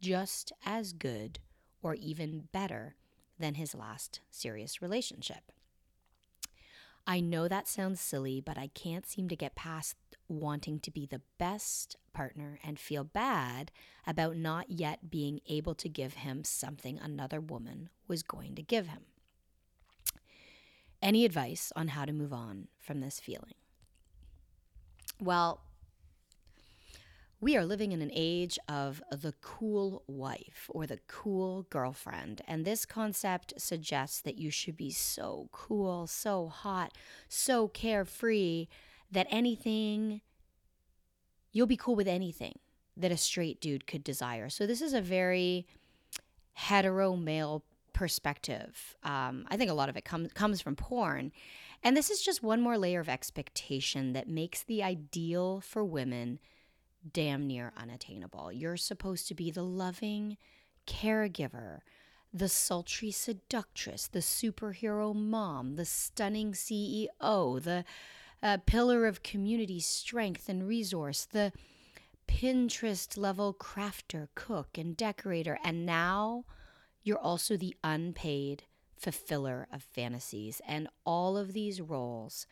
just 0.00 0.52
as 0.66 0.92
good 0.92 1.38
or 1.82 1.94
even 1.94 2.48
better 2.52 2.94
than 3.38 3.54
his 3.54 3.74
last 3.74 4.20
serious 4.30 4.82
relationship. 4.82 5.50
I 7.06 7.20
know 7.20 7.48
that 7.48 7.68
sounds 7.68 8.00
silly, 8.00 8.40
but 8.40 8.56
I 8.56 8.68
can't 8.68 9.06
seem 9.06 9.28
to 9.28 9.36
get 9.36 9.54
past 9.54 9.96
wanting 10.28 10.80
to 10.80 10.90
be 10.90 11.06
the 11.06 11.20
best 11.38 11.96
partner 12.12 12.58
and 12.64 12.78
feel 12.78 13.04
bad 13.04 13.70
about 14.06 14.36
not 14.36 14.70
yet 14.70 15.10
being 15.10 15.40
able 15.48 15.74
to 15.74 15.88
give 15.88 16.14
him 16.14 16.44
something 16.44 16.98
another 16.98 17.40
woman 17.40 17.90
was 18.08 18.22
going 18.22 18.54
to 18.54 18.62
give 18.62 18.86
him. 18.88 19.02
Any 21.02 21.24
advice 21.24 21.72
on 21.76 21.88
how 21.88 22.04
to 22.04 22.12
move 22.12 22.32
on 22.32 22.68
from 22.78 23.00
this 23.00 23.20
feeling? 23.20 23.54
Well, 25.20 25.60
we 27.44 27.58
are 27.58 27.64
living 27.66 27.92
in 27.92 28.00
an 28.00 28.10
age 28.14 28.58
of 28.70 29.02
the 29.12 29.34
cool 29.42 30.02
wife 30.06 30.70
or 30.70 30.86
the 30.86 31.00
cool 31.08 31.66
girlfriend. 31.68 32.40
And 32.48 32.64
this 32.64 32.86
concept 32.86 33.52
suggests 33.58 34.22
that 34.22 34.38
you 34.38 34.50
should 34.50 34.78
be 34.78 34.90
so 34.90 35.50
cool, 35.52 36.06
so 36.06 36.48
hot, 36.48 36.96
so 37.28 37.68
carefree 37.68 38.68
that 39.10 39.26
anything, 39.30 40.20
you'll 41.52 41.66
be 41.66 41.76
cool 41.76 41.94
with 41.94 42.08
anything 42.08 42.58
that 42.96 43.12
a 43.12 43.16
straight 43.16 43.60
dude 43.60 43.86
could 43.86 44.04
desire. 44.04 44.48
So 44.48 44.66
this 44.66 44.80
is 44.80 44.92
a 44.92 45.00
very 45.00 45.66
hetero 46.52 47.16
male 47.16 47.64
perspective. 47.92 48.96
Um, 49.02 49.46
I 49.48 49.56
think 49.56 49.70
a 49.70 49.74
lot 49.74 49.88
of 49.88 49.96
it 49.96 50.04
comes 50.04 50.32
comes 50.32 50.60
from 50.60 50.76
porn. 50.76 51.32
And 51.82 51.96
this 51.96 52.10
is 52.10 52.22
just 52.22 52.42
one 52.42 52.60
more 52.60 52.78
layer 52.78 53.00
of 53.00 53.08
expectation 53.08 54.14
that 54.14 54.28
makes 54.28 54.62
the 54.62 54.82
ideal 54.82 55.60
for 55.60 55.84
women 55.84 56.38
damn 57.12 57.46
near 57.46 57.72
unattainable. 57.76 58.50
You're 58.50 58.78
supposed 58.78 59.28
to 59.28 59.34
be 59.34 59.50
the 59.50 59.62
loving 59.62 60.38
caregiver, 60.86 61.80
the 62.32 62.48
sultry 62.48 63.10
seductress, 63.10 64.06
the 64.06 64.20
superhero 64.20 65.14
mom, 65.14 65.76
the 65.76 65.84
stunning 65.84 66.52
CEO, 66.52 67.62
the 67.62 67.84
uh, 68.44 68.58
pillar 68.66 69.06
of 69.06 69.24
community 69.24 69.80
strength 69.80 70.48
and 70.48 70.68
resource, 70.68 71.24
the 71.24 71.52
Pinterest 72.28 73.18
level 73.18 73.54
crafter, 73.54 74.28
cook, 74.34 74.78
and 74.78 74.96
decorator. 74.96 75.58
And 75.64 75.84
now 75.84 76.44
you're 77.02 77.18
also 77.18 77.56
the 77.56 77.74
unpaid 77.82 78.64
fulfiller 78.96 79.66
of 79.72 79.82
fantasies. 79.82 80.60
And 80.68 80.88
all 81.04 81.36
of 81.36 81.52
these 81.52 81.80
roles 81.80 82.46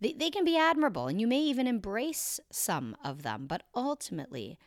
they, 0.00 0.12
they 0.12 0.28
can 0.28 0.44
be 0.44 0.58
admirable 0.58 1.06
and 1.06 1.20
you 1.20 1.26
may 1.26 1.40
even 1.40 1.66
embrace 1.66 2.40
some 2.50 2.96
of 3.02 3.22
them, 3.22 3.46
but 3.46 3.62
ultimately, 3.74 4.58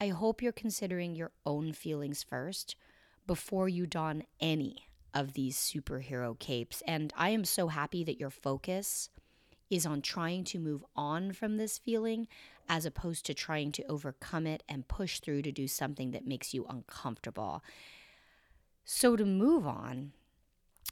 I 0.00 0.08
hope 0.08 0.40
you're 0.40 0.52
considering 0.52 1.16
your 1.16 1.32
own 1.44 1.72
feelings 1.72 2.22
first 2.22 2.76
before 3.26 3.68
you 3.68 3.86
don 3.86 4.22
any 4.40 4.88
of 5.12 5.32
these 5.32 5.56
superhero 5.56 6.38
capes. 6.38 6.82
And 6.86 7.12
I 7.16 7.30
am 7.30 7.44
so 7.44 7.68
happy 7.68 8.04
that 8.04 8.20
your 8.20 8.30
focus 8.30 9.10
is 9.70 9.86
on 9.86 10.02
trying 10.02 10.44
to 10.44 10.58
move 10.58 10.84
on 10.96 11.32
from 11.32 11.56
this 11.56 11.78
feeling 11.78 12.26
as 12.68 12.84
opposed 12.84 13.24
to 13.26 13.34
trying 13.34 13.72
to 13.72 13.84
overcome 13.84 14.46
it 14.46 14.62
and 14.68 14.88
push 14.88 15.20
through 15.20 15.42
to 15.42 15.52
do 15.52 15.66
something 15.66 16.10
that 16.10 16.26
makes 16.26 16.52
you 16.52 16.66
uncomfortable. 16.68 17.62
So, 18.84 19.16
to 19.16 19.24
move 19.24 19.66
on, 19.66 20.12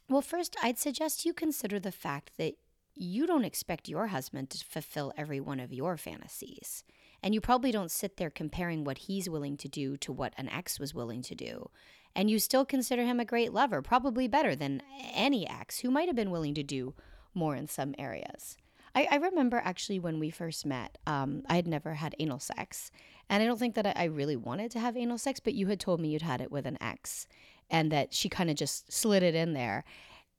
well, 0.09 0.23
first, 0.23 0.57
I'd 0.63 0.79
suggest 0.79 1.25
you 1.25 1.33
consider 1.33 1.81
the 1.81 1.93
fact 1.93 2.33
that 2.37 2.55
you 2.95 3.27
don't 3.27 3.45
expect 3.45 3.89
your 3.89 4.09
husband 4.09 4.51
to 4.51 4.65
fulfill 4.65 5.13
every 5.17 5.41
one 5.41 5.61
of 5.61 5.73
your 5.73 5.97
fantasies. 5.97 6.85
And 7.23 7.35
you 7.35 7.41
probably 7.41 7.71
don't 7.71 7.91
sit 7.91 8.17
there 8.17 8.31
comparing 8.31 8.85
what 8.85 8.99
he's 8.99 9.29
willing 9.29 9.57
to 9.59 9.69
do 9.69 9.97
to 9.99 10.13
what 10.13 10.35
an 10.37 10.49
ex 10.49 10.79
was 10.79 10.95
willing 10.95 11.23
to 11.23 11.35
do. 11.35 11.71
And 12.15 12.31
you 12.31 12.39
still 12.39 12.65
consider 12.65 13.05
him 13.05 13.21
a 13.21 13.25
great 13.25 13.53
lover, 13.53 13.83
probably 13.83 14.29
better 14.29 14.57
than 14.57 14.83
any 15.13 15.47
ex 15.49 15.81
who 15.81 15.91
might 15.91 16.09
have 16.09 16.17
been 16.17 16.31
willing 16.31 16.55
to 16.55 16.63
do 16.63 16.95
more 17.35 17.55
in 17.55 17.67
some 17.67 17.95
areas. 17.99 18.57
I, 18.97 19.07
I 19.11 19.17
remember 19.17 19.61
actually 19.63 19.99
when 19.99 20.19
we 20.19 20.31
first 20.31 20.65
met, 20.65 20.97
um, 21.07 21.43
I 21.49 21.57
had 21.57 21.69
never 21.69 21.95
had 21.95 22.17
anal 22.19 22.41
sex. 22.41 22.91
And 23.29 23.43
I 23.43 23.47
don't 23.47 23.59
think 23.59 23.75
that 23.75 23.87
I, 23.87 23.93
I 23.95 24.05
really 24.05 24.37
wanted 24.37 24.71
to 24.73 24.81
have 24.81 24.97
anal 24.97 25.19
sex, 25.19 25.39
but 25.39 25.55
you 25.55 25.67
had 25.67 25.79
told 25.79 26.01
me 26.01 26.09
you'd 26.09 26.23
had 26.23 26.41
it 26.41 26.51
with 26.51 26.67
an 26.67 26.79
ex 26.81 27.29
and 27.71 27.93
that 27.93 28.15
she 28.15 28.29
kind 28.29 28.49
of 28.49 28.57
just 28.57 28.91
slid 28.91 29.23
it 29.23 29.35
in 29.35 29.53
there. 29.53 29.85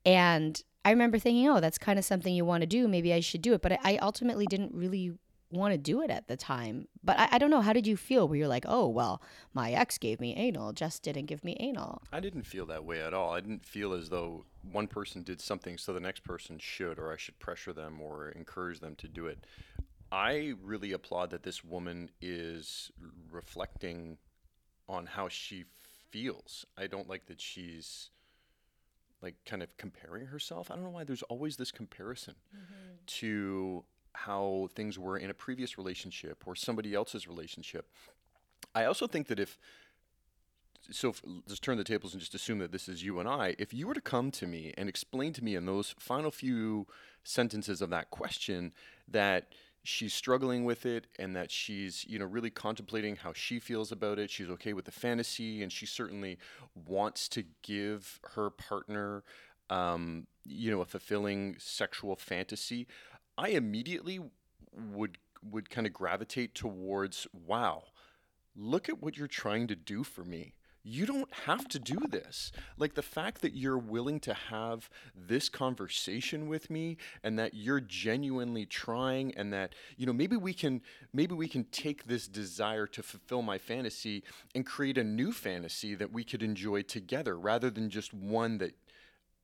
And 0.04 0.60
I 0.84 0.90
remember 0.90 1.18
thinking, 1.18 1.48
oh, 1.48 1.60
that's 1.60 1.78
kind 1.78 1.98
of 1.98 2.04
something 2.04 2.34
you 2.34 2.44
want 2.44 2.62
to 2.62 2.66
do. 2.66 2.88
Maybe 2.88 3.14
I 3.14 3.20
should 3.20 3.42
do 3.42 3.54
it. 3.54 3.62
But 3.62 3.72
I, 3.72 3.78
I 3.84 3.96
ultimately 3.98 4.46
didn't 4.46 4.74
really 4.74 5.12
want 5.50 5.72
to 5.72 5.78
do 5.78 6.02
it 6.02 6.10
at 6.10 6.28
the 6.28 6.36
time. 6.36 6.88
But 7.02 7.18
I, 7.18 7.28
I, 7.32 7.38
don't 7.38 7.50
know. 7.50 7.60
How 7.60 7.72
did 7.72 7.86
you 7.86 7.96
feel? 7.96 8.28
Where 8.28 8.38
you're 8.38 8.48
like, 8.48 8.64
oh, 8.68 8.86
well, 8.88 9.22
my 9.54 9.72
ex 9.72 9.98
gave 9.98 10.20
me 10.20 10.34
anal, 10.36 10.72
just 10.72 11.02
didn't 11.02 11.26
give 11.26 11.44
me 11.44 11.56
anal. 11.58 12.02
I 12.12 12.20
didn't 12.20 12.44
feel 12.44 12.66
that 12.66 12.84
way 12.84 13.00
at 13.00 13.14
all. 13.14 13.32
I 13.32 13.40
didn't 13.40 13.64
feel 13.64 13.92
as 13.92 14.08
though 14.08 14.44
one 14.70 14.86
person 14.86 15.22
did 15.22 15.40
something 15.40 15.78
so 15.78 15.92
the 15.92 16.00
next 16.00 16.24
person 16.24 16.58
should, 16.58 16.98
or 16.98 17.12
I 17.12 17.16
should 17.16 17.38
pressure 17.38 17.72
them 17.72 18.00
or 18.00 18.30
encourage 18.30 18.80
them 18.80 18.94
to 18.96 19.08
do 19.08 19.26
it. 19.26 19.44
I 20.10 20.54
really 20.62 20.92
applaud 20.92 21.30
that 21.30 21.42
this 21.42 21.64
woman 21.64 22.10
is 22.20 22.90
reflecting 23.30 24.18
on 24.88 25.06
how 25.06 25.28
she 25.28 25.64
feels. 26.10 26.64
I 26.76 26.86
don't 26.86 27.08
like 27.08 27.26
that 27.26 27.40
she's 27.40 28.10
like 29.22 29.34
kind 29.44 29.62
of 29.62 29.76
comparing 29.76 30.26
herself. 30.26 30.70
I 30.70 30.74
don't 30.74 30.84
know 30.84 30.90
why 30.90 31.04
there's 31.04 31.22
always 31.24 31.56
this 31.56 31.72
comparison 31.72 32.36
mm-hmm. 32.54 32.94
to 33.06 33.84
how 34.24 34.68
things 34.74 34.98
were 34.98 35.16
in 35.16 35.30
a 35.30 35.34
previous 35.34 35.78
relationship 35.78 36.44
or 36.46 36.54
somebody 36.54 36.94
else's 36.94 37.28
relationship. 37.28 37.86
I 38.74 38.84
also 38.84 39.06
think 39.06 39.28
that 39.28 39.40
if 39.40 39.58
so 40.90 41.10
if, 41.10 41.22
just 41.46 41.62
turn 41.62 41.76
the 41.76 41.84
tables 41.84 42.14
and 42.14 42.20
just 42.20 42.34
assume 42.34 42.58
that 42.60 42.72
this 42.72 42.88
is 42.88 43.02
you 43.02 43.20
and 43.20 43.28
I. 43.28 43.54
If 43.58 43.74
you 43.74 43.86
were 43.86 43.94
to 43.94 44.00
come 44.00 44.30
to 44.32 44.46
me 44.46 44.72
and 44.78 44.88
explain 44.88 45.32
to 45.34 45.44
me 45.44 45.54
in 45.54 45.66
those 45.66 45.94
final 45.98 46.30
few 46.30 46.86
sentences 47.24 47.82
of 47.82 47.90
that 47.90 48.10
question 48.10 48.72
that 49.06 49.48
she's 49.82 50.14
struggling 50.14 50.64
with 50.64 50.84
it 50.86 51.06
and 51.18 51.36
that 51.36 51.50
she's 51.50 52.04
you 52.06 52.18
know 52.18 52.24
really 52.24 52.50
contemplating 52.50 53.16
how 53.16 53.32
she 53.32 53.58
feels 53.58 53.92
about 53.92 54.18
it 54.18 54.30
she's 54.30 54.50
okay 54.50 54.72
with 54.72 54.84
the 54.84 54.90
fantasy 54.90 55.62
and 55.62 55.72
she 55.72 55.86
certainly 55.86 56.36
wants 56.74 57.28
to 57.28 57.44
give 57.62 58.20
her 58.34 58.50
partner 58.50 59.22
um, 59.70 60.26
you 60.44 60.70
know 60.70 60.80
a 60.80 60.84
fulfilling 60.84 61.56
sexual 61.58 62.16
fantasy 62.16 62.86
i 63.38 63.48
immediately 63.48 64.20
would 64.92 65.16
would 65.42 65.70
kind 65.70 65.86
of 65.86 65.92
gravitate 65.94 66.54
towards 66.54 67.26
wow 67.32 67.84
look 68.54 68.88
at 68.88 69.00
what 69.00 69.16
you're 69.16 69.26
trying 69.26 69.66
to 69.66 69.76
do 69.76 70.04
for 70.04 70.24
me 70.24 70.54
you 70.88 71.04
don't 71.04 71.32
have 71.44 71.68
to 71.68 71.78
do 71.78 71.98
this. 72.08 72.50
Like 72.78 72.94
the 72.94 73.02
fact 73.02 73.42
that 73.42 73.54
you're 73.54 73.78
willing 73.78 74.20
to 74.20 74.32
have 74.32 74.88
this 75.14 75.48
conversation 75.48 76.48
with 76.48 76.70
me 76.70 76.96
and 77.22 77.38
that 77.38 77.52
you're 77.54 77.80
genuinely 77.80 78.64
trying 78.64 79.34
and 79.36 79.52
that, 79.52 79.74
you 79.96 80.06
know, 80.06 80.12
maybe 80.12 80.36
we 80.36 80.54
can 80.54 80.80
maybe 81.12 81.34
we 81.34 81.48
can 81.48 81.64
take 81.64 82.04
this 82.04 82.26
desire 82.26 82.86
to 82.86 83.02
fulfill 83.02 83.42
my 83.42 83.58
fantasy 83.58 84.22
and 84.54 84.64
create 84.64 84.96
a 84.96 85.04
new 85.04 85.32
fantasy 85.32 85.94
that 85.94 86.12
we 86.12 86.24
could 86.24 86.42
enjoy 86.42 86.82
together 86.82 87.38
rather 87.38 87.70
than 87.70 87.90
just 87.90 88.14
one 88.14 88.58
that 88.58 88.72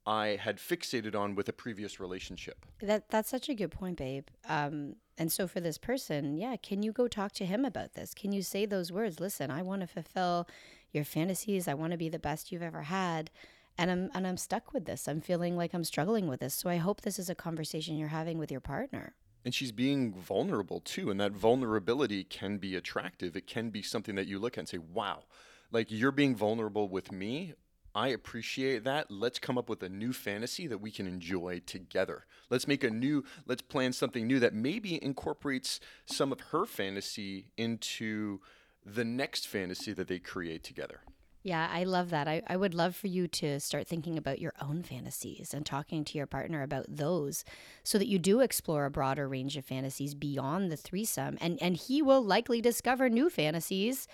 I 0.07 0.39
had 0.41 0.59
fixated 0.59 1.15
on 1.15 1.35
with 1.35 1.49
a 1.49 1.53
previous 1.53 1.99
relationship. 1.99 2.67
That 2.81 3.09
that's 3.09 3.31
such 3.31 3.49
a 3.49 3.55
good 3.55 3.71
point, 3.71 3.99
babe. 3.99 4.27
Um, 4.49 4.97
and 5.17 5.31
so 5.33 5.47
for 5.47 5.61
this 5.61 5.79
person, 5.79 6.37
yeah, 6.37 6.57
can 6.57 6.83
you 6.83 6.93
go 6.93 7.09
talk 7.09 7.33
to 7.33 7.47
him 7.47 7.65
about 7.65 7.95
this? 7.95 8.15
Can 8.15 8.33
you 8.33 8.43
say 8.43 8.67
those 8.67 8.93
words? 8.93 9.21
Listen, 9.21 9.51
I 9.51 9.63
want 9.63 9.81
to 9.81 9.87
fulfill 9.87 10.49
your 10.93 11.05
fantasies. 11.05 11.69
I 11.69 11.75
want 11.75 11.93
to 11.93 11.99
be 11.99 12.09
the 12.09 12.19
best 12.19 12.53
you've 12.53 12.63
ever 12.63 12.83
had. 12.83 13.31
And 13.77 13.91
I'm 13.91 14.11
and 14.15 14.27
I'm 14.27 14.37
stuck 14.37 14.73
with 14.73 14.85
this. 14.85 15.09
I'm 15.09 15.21
feeling 15.21 15.57
like 15.57 15.75
I'm 15.75 15.85
struggling 15.85 16.29
with 16.29 16.41
this. 16.41 16.55
So 16.55 16.69
I 16.69 16.77
hope 16.77 17.01
this 17.01 17.19
is 17.19 17.31
a 17.31 17.35
conversation 17.35 17.97
you're 17.97 18.09
having 18.09 18.39
with 18.39 18.51
your 18.51 18.61
partner. 18.61 19.15
And 19.45 19.55
she's 19.55 19.73
being 19.73 20.15
vulnerable 20.15 20.81
too. 20.81 21.11
And 21.11 21.21
that 21.21 21.33
vulnerability 21.33 22.25
can 22.25 22.59
be 22.59 22.77
attractive. 22.77 23.37
It 23.37 23.47
can 23.47 23.71
be 23.71 23.83
something 23.83 24.15
that 24.15 24.27
you 24.27 24.39
look 24.39 24.55
at 24.55 24.61
and 24.61 24.69
say, 24.69 24.79
wow, 24.79 25.25
like 25.71 25.91
you're 25.91 26.13
being 26.13 26.37
vulnerable 26.37 26.89
with 26.89 27.13
me. 27.13 27.55
I 27.95 28.09
appreciate 28.09 28.85
that. 28.85 29.11
Let's 29.11 29.39
come 29.39 29.57
up 29.57 29.69
with 29.69 29.83
a 29.83 29.89
new 29.89 30.13
fantasy 30.13 30.67
that 30.67 30.79
we 30.79 30.91
can 30.91 31.07
enjoy 31.07 31.63
together. 31.65 32.27
Let's 32.51 32.67
make 32.67 32.83
a 32.83 32.91
new, 32.91 33.25
let's 33.47 33.63
plan 33.63 33.93
something 33.93 34.27
new 34.27 34.41
that 34.41 34.53
maybe 34.53 35.03
incorporates 35.03 35.79
some 36.05 36.33
of 36.33 36.41
her 36.53 36.67
fantasy 36.67 37.47
into 37.57 38.41
the 38.85 39.05
next 39.05 39.47
fantasy 39.47 39.93
that 39.93 40.09
they 40.09 40.19
create 40.19 40.65
together. 40.65 41.03
Yeah, 41.45 41.69
I 41.71 41.85
love 41.85 42.09
that. 42.11 42.27
I, 42.27 42.43
I 42.47 42.57
would 42.57 42.75
love 42.75 42.97
for 42.97 43.07
you 43.07 43.29
to 43.29 43.61
start 43.61 43.87
thinking 43.87 44.17
about 44.17 44.41
your 44.41 44.55
own 44.63 44.83
fantasies 44.83 45.53
and 45.53 45.65
talking 45.65 46.03
to 46.05 46.19
your 46.19 46.27
partner 46.27 46.63
about 46.63 46.87
those 46.89 47.45
so 47.85 47.99
that 47.99 48.09
you 48.09 48.19
do 48.19 48.41
explore 48.41 48.87
a 48.87 48.91
broader 48.91 49.29
range 49.29 49.57
of 49.57 49.65
fantasies 49.67 50.15
beyond 50.15 50.73
the 50.73 50.77
threesome. 50.77 51.37
And, 51.43 51.63
and 51.63 51.77
he 51.77 52.01
will 52.01 52.25
likely 52.25 52.63
discover 52.63 53.11
new 53.11 53.29
fantasies, 53.29 54.09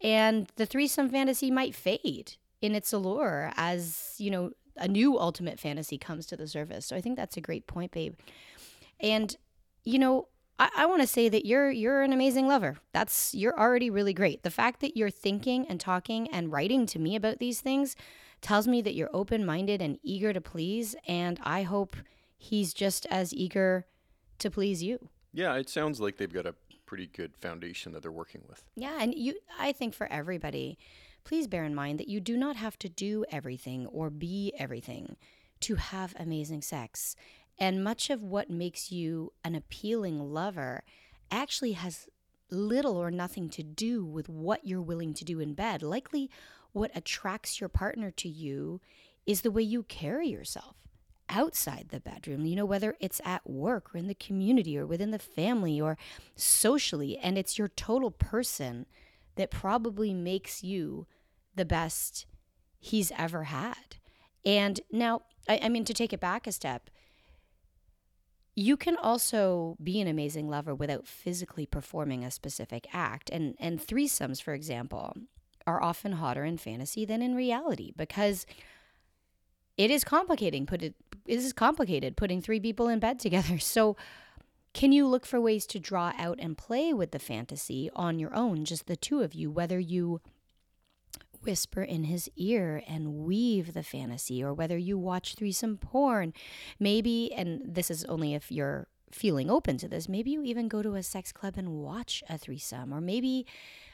and 0.00 0.48
the 0.56 0.64
threesome 0.64 1.10
fantasy 1.10 1.50
might 1.50 1.74
fade 1.74 2.36
in 2.60 2.74
its 2.74 2.92
allure 2.92 3.52
as, 3.56 4.14
you 4.18 4.30
know, 4.30 4.50
a 4.76 4.88
new 4.88 5.18
ultimate 5.18 5.58
fantasy 5.58 5.98
comes 5.98 6.26
to 6.26 6.36
the 6.36 6.46
surface. 6.46 6.86
So 6.86 6.96
I 6.96 7.00
think 7.00 7.16
that's 7.16 7.36
a 7.36 7.40
great 7.40 7.66
point, 7.66 7.92
babe. 7.92 8.14
And, 9.00 9.34
you 9.84 9.98
know, 9.98 10.28
I, 10.58 10.70
I 10.76 10.86
want 10.86 11.00
to 11.02 11.06
say 11.06 11.28
that 11.28 11.46
you're 11.46 11.70
you're 11.70 12.02
an 12.02 12.12
amazing 12.12 12.46
lover. 12.46 12.76
That's 12.92 13.34
you're 13.34 13.58
already 13.58 13.90
really 13.90 14.12
great. 14.12 14.42
The 14.42 14.50
fact 14.50 14.80
that 14.80 14.96
you're 14.96 15.10
thinking 15.10 15.66
and 15.68 15.80
talking 15.80 16.28
and 16.28 16.52
writing 16.52 16.86
to 16.86 16.98
me 16.98 17.16
about 17.16 17.38
these 17.38 17.60
things 17.60 17.96
tells 18.40 18.68
me 18.68 18.80
that 18.82 18.94
you're 18.94 19.10
open 19.12 19.44
minded 19.44 19.82
and 19.82 19.98
eager 20.02 20.32
to 20.32 20.40
please. 20.40 20.94
And 21.06 21.38
I 21.42 21.62
hope 21.62 21.96
he's 22.38 22.72
just 22.72 23.06
as 23.10 23.34
eager 23.34 23.86
to 24.38 24.50
please 24.50 24.82
you. 24.82 25.08
Yeah, 25.32 25.54
it 25.56 25.68
sounds 25.68 26.00
like 26.00 26.16
they've 26.16 26.32
got 26.32 26.46
a 26.46 26.54
pretty 26.86 27.06
good 27.06 27.36
foundation 27.36 27.92
that 27.92 28.02
they're 28.02 28.10
working 28.10 28.42
with. 28.48 28.62
Yeah, 28.76 28.98
and 29.00 29.14
you 29.14 29.34
I 29.58 29.72
think 29.72 29.94
for 29.94 30.06
everybody, 30.10 30.78
please 31.30 31.46
bear 31.46 31.62
in 31.62 31.76
mind 31.76 32.00
that 32.00 32.08
you 32.08 32.18
do 32.18 32.36
not 32.36 32.56
have 32.56 32.76
to 32.76 32.88
do 32.88 33.24
everything 33.30 33.86
or 33.86 34.10
be 34.10 34.52
everything 34.58 35.14
to 35.60 35.76
have 35.76 36.12
amazing 36.18 36.60
sex. 36.60 37.14
And 37.56 37.84
much 37.84 38.10
of 38.10 38.20
what 38.20 38.50
makes 38.50 38.90
you 38.90 39.32
an 39.44 39.54
appealing 39.54 40.18
lover 40.18 40.82
actually 41.30 41.74
has 41.74 42.08
little 42.50 42.96
or 42.96 43.12
nothing 43.12 43.48
to 43.50 43.62
do 43.62 44.04
with 44.04 44.28
what 44.28 44.66
you're 44.66 44.82
willing 44.82 45.14
to 45.14 45.24
do 45.24 45.38
in 45.38 45.54
bed. 45.54 45.84
Likely, 45.84 46.28
what 46.72 46.90
attracts 46.96 47.60
your 47.60 47.68
partner 47.68 48.10
to 48.10 48.28
you 48.28 48.80
is 49.24 49.42
the 49.42 49.52
way 49.52 49.62
you 49.62 49.84
carry 49.84 50.26
yourself 50.26 50.74
outside 51.28 51.90
the 51.90 52.00
bedroom, 52.00 52.44
you 52.44 52.56
know, 52.56 52.64
whether 52.64 52.96
it's 52.98 53.20
at 53.24 53.48
work 53.48 53.94
or 53.94 53.98
in 53.98 54.08
the 54.08 54.14
community 54.16 54.76
or 54.76 54.84
within 54.84 55.12
the 55.12 55.18
family 55.20 55.80
or 55.80 55.96
socially. 56.34 57.16
And 57.18 57.38
it's 57.38 57.56
your 57.56 57.68
total 57.68 58.10
person 58.10 58.86
that 59.36 59.52
probably 59.52 60.12
makes 60.12 60.64
you 60.64 61.06
the 61.60 61.66
best 61.66 62.24
he's 62.78 63.12
ever 63.18 63.44
had. 63.44 63.96
And 64.46 64.80
now, 64.90 65.20
I, 65.46 65.60
I 65.64 65.68
mean, 65.68 65.84
to 65.84 65.92
take 65.92 66.14
it 66.14 66.20
back 66.20 66.46
a 66.46 66.52
step, 66.52 66.88
you 68.56 68.78
can 68.78 68.96
also 68.96 69.76
be 69.82 70.00
an 70.00 70.08
amazing 70.08 70.48
lover 70.48 70.74
without 70.74 71.06
physically 71.06 71.66
performing 71.66 72.24
a 72.24 72.30
specific 72.30 72.86
act. 72.94 73.28
And 73.28 73.56
and 73.60 73.78
threesomes, 73.78 74.40
for 74.40 74.54
example, 74.54 75.14
are 75.66 75.82
often 75.82 76.12
hotter 76.12 76.46
in 76.46 76.56
fantasy 76.56 77.04
than 77.04 77.20
in 77.20 77.34
reality 77.34 77.92
because 77.94 78.46
it 79.76 79.90
is 79.90 80.02
complicating 80.02 80.64
put 80.64 80.82
it, 80.82 80.94
it 81.26 81.38
is 81.38 81.52
complicated 81.52 82.16
putting 82.16 82.40
three 82.40 82.60
people 82.60 82.88
in 82.88 83.00
bed 83.00 83.18
together. 83.18 83.58
So 83.76 83.98
can 84.72 84.92
you 84.92 85.06
look 85.06 85.26
for 85.26 85.40
ways 85.40 85.66
to 85.66 85.78
draw 85.78 86.12
out 86.16 86.38
and 86.40 86.56
play 86.56 86.94
with 86.94 87.10
the 87.10 87.18
fantasy 87.18 87.90
on 87.94 88.18
your 88.18 88.34
own, 88.34 88.64
just 88.64 88.86
the 88.86 88.96
two 88.96 89.20
of 89.20 89.34
you, 89.34 89.50
whether 89.50 89.78
you 89.78 90.20
whisper 91.42 91.82
in 91.82 92.04
his 92.04 92.30
ear 92.36 92.82
and 92.86 93.14
weave 93.14 93.72
the 93.74 93.82
fantasy, 93.82 94.42
or 94.42 94.52
whether 94.52 94.76
you 94.76 94.98
watch 94.98 95.34
threesome 95.34 95.76
porn. 95.76 96.32
Maybe, 96.78 97.32
and 97.32 97.62
this 97.64 97.90
is 97.90 98.04
only 98.04 98.34
if 98.34 98.50
you're 98.50 98.88
feeling 99.10 99.50
open 99.50 99.76
to 99.78 99.88
this, 99.88 100.08
maybe 100.08 100.30
you 100.30 100.42
even 100.42 100.68
go 100.68 100.82
to 100.82 100.94
a 100.94 101.02
sex 101.02 101.32
club 101.32 101.54
and 101.56 101.70
watch 101.70 102.22
a 102.28 102.38
threesome, 102.38 102.92
or 102.92 103.00
maybe. 103.00 103.46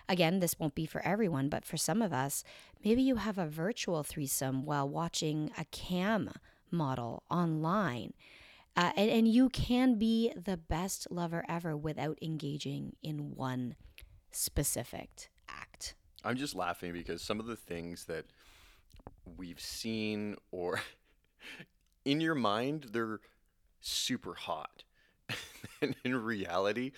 Again, 0.08 0.38
this 0.38 0.56
won't 0.56 0.76
be 0.76 0.86
for 0.86 1.04
everyone, 1.04 1.48
but 1.48 1.64
for 1.64 1.76
some 1.76 2.00
of 2.00 2.12
us, 2.12 2.44
maybe 2.84 3.02
you 3.02 3.16
have 3.16 3.38
a 3.38 3.48
virtual 3.48 4.04
threesome 4.04 4.64
while 4.64 4.88
watching 4.88 5.50
a 5.58 5.64
cam 5.66 6.30
model 6.70 7.24
online. 7.28 8.12
Uh, 8.76 8.92
and, 8.96 9.10
and 9.10 9.26
you 9.26 9.48
can 9.48 9.98
be 9.98 10.32
the 10.36 10.56
best 10.56 11.10
lover 11.10 11.44
ever 11.48 11.76
without 11.76 12.18
engaging 12.22 12.94
in 13.02 13.34
one 13.34 13.74
specific. 14.30 15.30
I'm 16.26 16.36
just 16.36 16.56
laughing 16.56 16.92
because 16.92 17.22
some 17.22 17.38
of 17.38 17.46
the 17.46 17.54
things 17.54 18.06
that 18.06 18.24
we've 19.36 19.60
seen 19.60 20.36
or 20.50 20.80
in 22.04 22.20
your 22.20 22.34
mind, 22.34 22.88
they're 22.92 23.20
super 23.80 24.34
hot. 24.34 24.82
and 25.80 25.94
in 26.04 26.16
reality, 26.16 26.90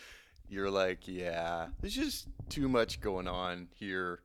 you're 0.48 0.70
like, 0.70 1.06
yeah, 1.06 1.66
there's 1.80 1.94
just 1.94 2.28
too 2.48 2.68
much 2.68 3.00
going 3.00 3.28
on 3.28 3.68
here. 3.74 4.20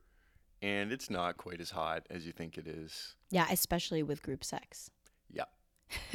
And 0.62 0.90
it's 0.90 1.10
not 1.10 1.36
quite 1.36 1.60
as 1.60 1.70
hot 1.70 2.06
as 2.08 2.24
you 2.24 2.32
think 2.32 2.56
it 2.56 2.66
is. 2.66 3.14
Yeah, 3.30 3.46
especially 3.50 4.02
with 4.02 4.22
group 4.22 4.42
sex. 4.42 4.90
Yeah. 5.30 5.44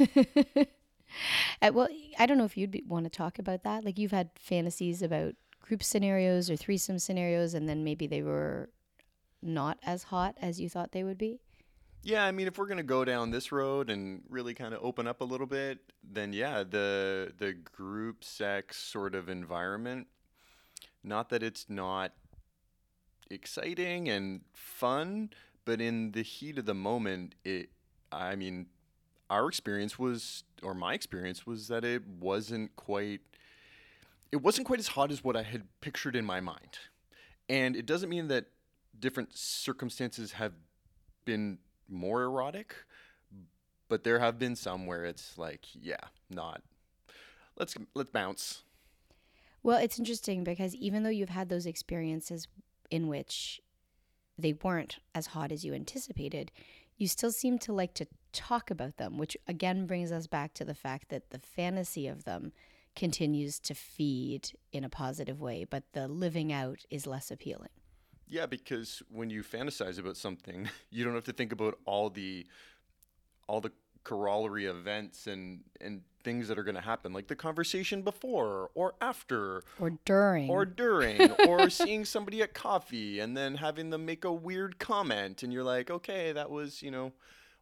uh, 0.00 1.70
well, 1.72 1.86
I 2.18 2.26
don't 2.26 2.38
know 2.38 2.44
if 2.44 2.56
you'd 2.56 2.72
be, 2.72 2.82
want 2.88 3.04
to 3.04 3.10
talk 3.10 3.38
about 3.38 3.62
that. 3.62 3.84
Like 3.84 4.00
you've 4.00 4.10
had 4.10 4.30
fantasies 4.34 5.00
about 5.02 5.34
group 5.60 5.84
scenarios 5.84 6.50
or 6.50 6.56
threesome 6.56 6.98
scenarios, 6.98 7.54
and 7.54 7.68
then 7.68 7.84
maybe 7.84 8.08
they 8.08 8.22
were 8.22 8.70
not 9.42 9.78
as 9.82 10.04
hot 10.04 10.36
as 10.40 10.60
you 10.60 10.68
thought 10.68 10.92
they 10.92 11.04
would 11.04 11.18
be? 11.18 11.40
Yeah, 12.02 12.24
I 12.24 12.32
mean, 12.32 12.46
if 12.46 12.56
we're 12.56 12.66
gonna 12.66 12.82
go 12.82 13.04
down 13.04 13.30
this 13.30 13.52
road 13.52 13.90
and 13.90 14.22
really 14.28 14.54
kind 14.54 14.72
of 14.72 14.82
open 14.82 15.06
up 15.06 15.20
a 15.20 15.24
little 15.24 15.46
bit, 15.46 15.92
then 16.02 16.32
yeah, 16.32 16.62
the 16.62 17.32
the 17.36 17.52
group 17.52 18.24
sex 18.24 18.78
sort 18.78 19.14
of 19.14 19.28
environment. 19.28 20.06
Not 21.02 21.28
that 21.30 21.42
it's 21.42 21.66
not 21.68 22.12
exciting 23.30 24.08
and 24.08 24.42
fun, 24.54 25.30
but 25.64 25.80
in 25.80 26.12
the 26.12 26.22
heat 26.22 26.58
of 26.58 26.64
the 26.64 26.74
moment, 26.74 27.34
it. 27.44 27.70
I 28.12 28.34
mean, 28.34 28.66
our 29.28 29.46
experience 29.46 29.98
was, 29.98 30.42
or 30.62 30.74
my 30.74 30.94
experience 30.94 31.46
was 31.46 31.68
that 31.68 31.84
it 31.84 32.02
wasn't 32.06 32.74
quite. 32.76 33.20
It 34.32 34.42
wasn't 34.42 34.66
quite 34.66 34.78
as 34.78 34.88
hot 34.88 35.10
as 35.10 35.22
what 35.22 35.36
I 35.36 35.42
had 35.42 35.64
pictured 35.80 36.16
in 36.16 36.24
my 36.24 36.40
mind, 36.40 36.78
and 37.48 37.76
it 37.76 37.84
doesn't 37.84 38.08
mean 38.08 38.28
that 38.28 38.46
different 38.98 39.36
circumstances 39.36 40.32
have 40.32 40.52
been 41.24 41.58
more 41.88 42.22
erotic, 42.22 42.74
but 43.88 44.04
there 44.04 44.18
have 44.18 44.38
been 44.38 44.56
some 44.56 44.86
where 44.86 45.04
it's 45.04 45.36
like, 45.36 45.66
yeah, 45.74 45.96
not. 46.28 46.62
Let's 47.58 47.76
let's 47.94 48.10
bounce. 48.10 48.62
Well, 49.62 49.78
it's 49.78 49.98
interesting 49.98 50.44
because 50.44 50.74
even 50.74 51.02
though 51.02 51.10
you've 51.10 51.28
had 51.28 51.48
those 51.48 51.66
experiences 51.66 52.48
in 52.90 53.08
which 53.08 53.60
they 54.38 54.54
weren't 54.54 54.98
as 55.14 55.28
hot 55.28 55.52
as 55.52 55.64
you 55.64 55.74
anticipated, 55.74 56.50
you 56.96 57.06
still 57.06 57.30
seem 57.30 57.58
to 57.58 57.72
like 57.72 57.94
to 57.94 58.06
talk 58.32 58.70
about 58.70 58.96
them, 58.96 59.18
which 59.18 59.36
again 59.46 59.86
brings 59.86 60.12
us 60.12 60.26
back 60.26 60.54
to 60.54 60.64
the 60.64 60.74
fact 60.74 61.08
that 61.10 61.30
the 61.30 61.38
fantasy 61.38 62.06
of 62.06 62.24
them 62.24 62.52
continues 62.96 63.58
to 63.60 63.74
feed 63.74 64.52
in 64.72 64.84
a 64.84 64.88
positive 64.88 65.40
way, 65.40 65.64
but 65.64 65.84
the 65.92 66.08
living 66.08 66.52
out 66.52 66.84
is 66.90 67.06
less 67.06 67.30
appealing. 67.30 67.68
Yeah, 68.30 68.46
because 68.46 69.02
when 69.10 69.28
you 69.28 69.42
fantasize 69.42 69.98
about 69.98 70.16
something, 70.16 70.68
you 70.90 71.04
don't 71.04 71.14
have 71.14 71.24
to 71.24 71.32
think 71.32 71.52
about 71.52 71.78
all 71.84 72.10
the 72.10 72.46
all 73.46 73.60
the 73.60 73.72
corollary 74.02 74.64
events 74.64 75.26
and 75.26 75.60
and 75.80 76.02
things 76.22 76.48
that 76.48 76.58
are 76.58 76.62
going 76.62 76.74
to 76.74 76.80
happen 76.82 77.12
like 77.12 77.26
the 77.28 77.36
conversation 77.36 78.02
before 78.02 78.70
or 78.74 78.94
after 79.00 79.62
or 79.78 79.90
during. 80.04 80.50
or 80.50 80.64
during 80.82 81.30
or 81.48 81.68
seeing 81.70 82.04
somebody 82.04 82.42
at 82.42 82.52
coffee 82.54 83.20
and 83.20 83.36
then 83.36 83.54
having 83.54 83.88
them 83.90 84.04
make 84.04 84.24
a 84.24 84.32
weird 84.32 84.78
comment 84.78 85.42
and 85.42 85.52
you're 85.52 85.64
like 85.64 85.90
okay 85.90 86.32
that 86.32 86.50
was 86.50 86.82
you 86.82 86.90
know 86.90 87.12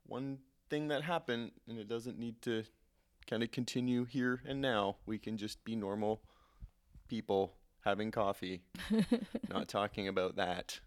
one 0.06 0.38
thing 0.70 0.88
that 0.88 1.02
happened 1.02 1.52
and 1.68 1.78
it 1.78 1.88
doesn't 1.88 2.18
need 2.18 2.40
to 2.42 2.64
kind 3.28 3.42
of 3.42 3.50
continue 3.50 4.04
here 4.04 4.40
and 4.46 4.60
now. 4.60 4.96
We 5.06 5.18
can 5.18 5.36
just 5.36 5.62
be 5.64 5.76
normal 5.76 6.22
people 7.08 7.54
having 7.88 8.10
coffee, 8.10 8.60
not 9.48 9.68
talking 9.68 10.08
about 10.08 10.36
that. 10.36 10.80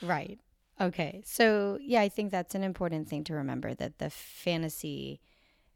Right. 0.00 0.40
Okay. 0.80 1.22
So, 1.24 1.78
yeah, 1.80 2.00
I 2.00 2.08
think 2.08 2.30
that's 2.30 2.54
an 2.54 2.64
important 2.64 3.08
thing 3.08 3.22
to 3.24 3.34
remember 3.34 3.74
that 3.74 3.98
the 3.98 4.10
fantasy 4.10 5.20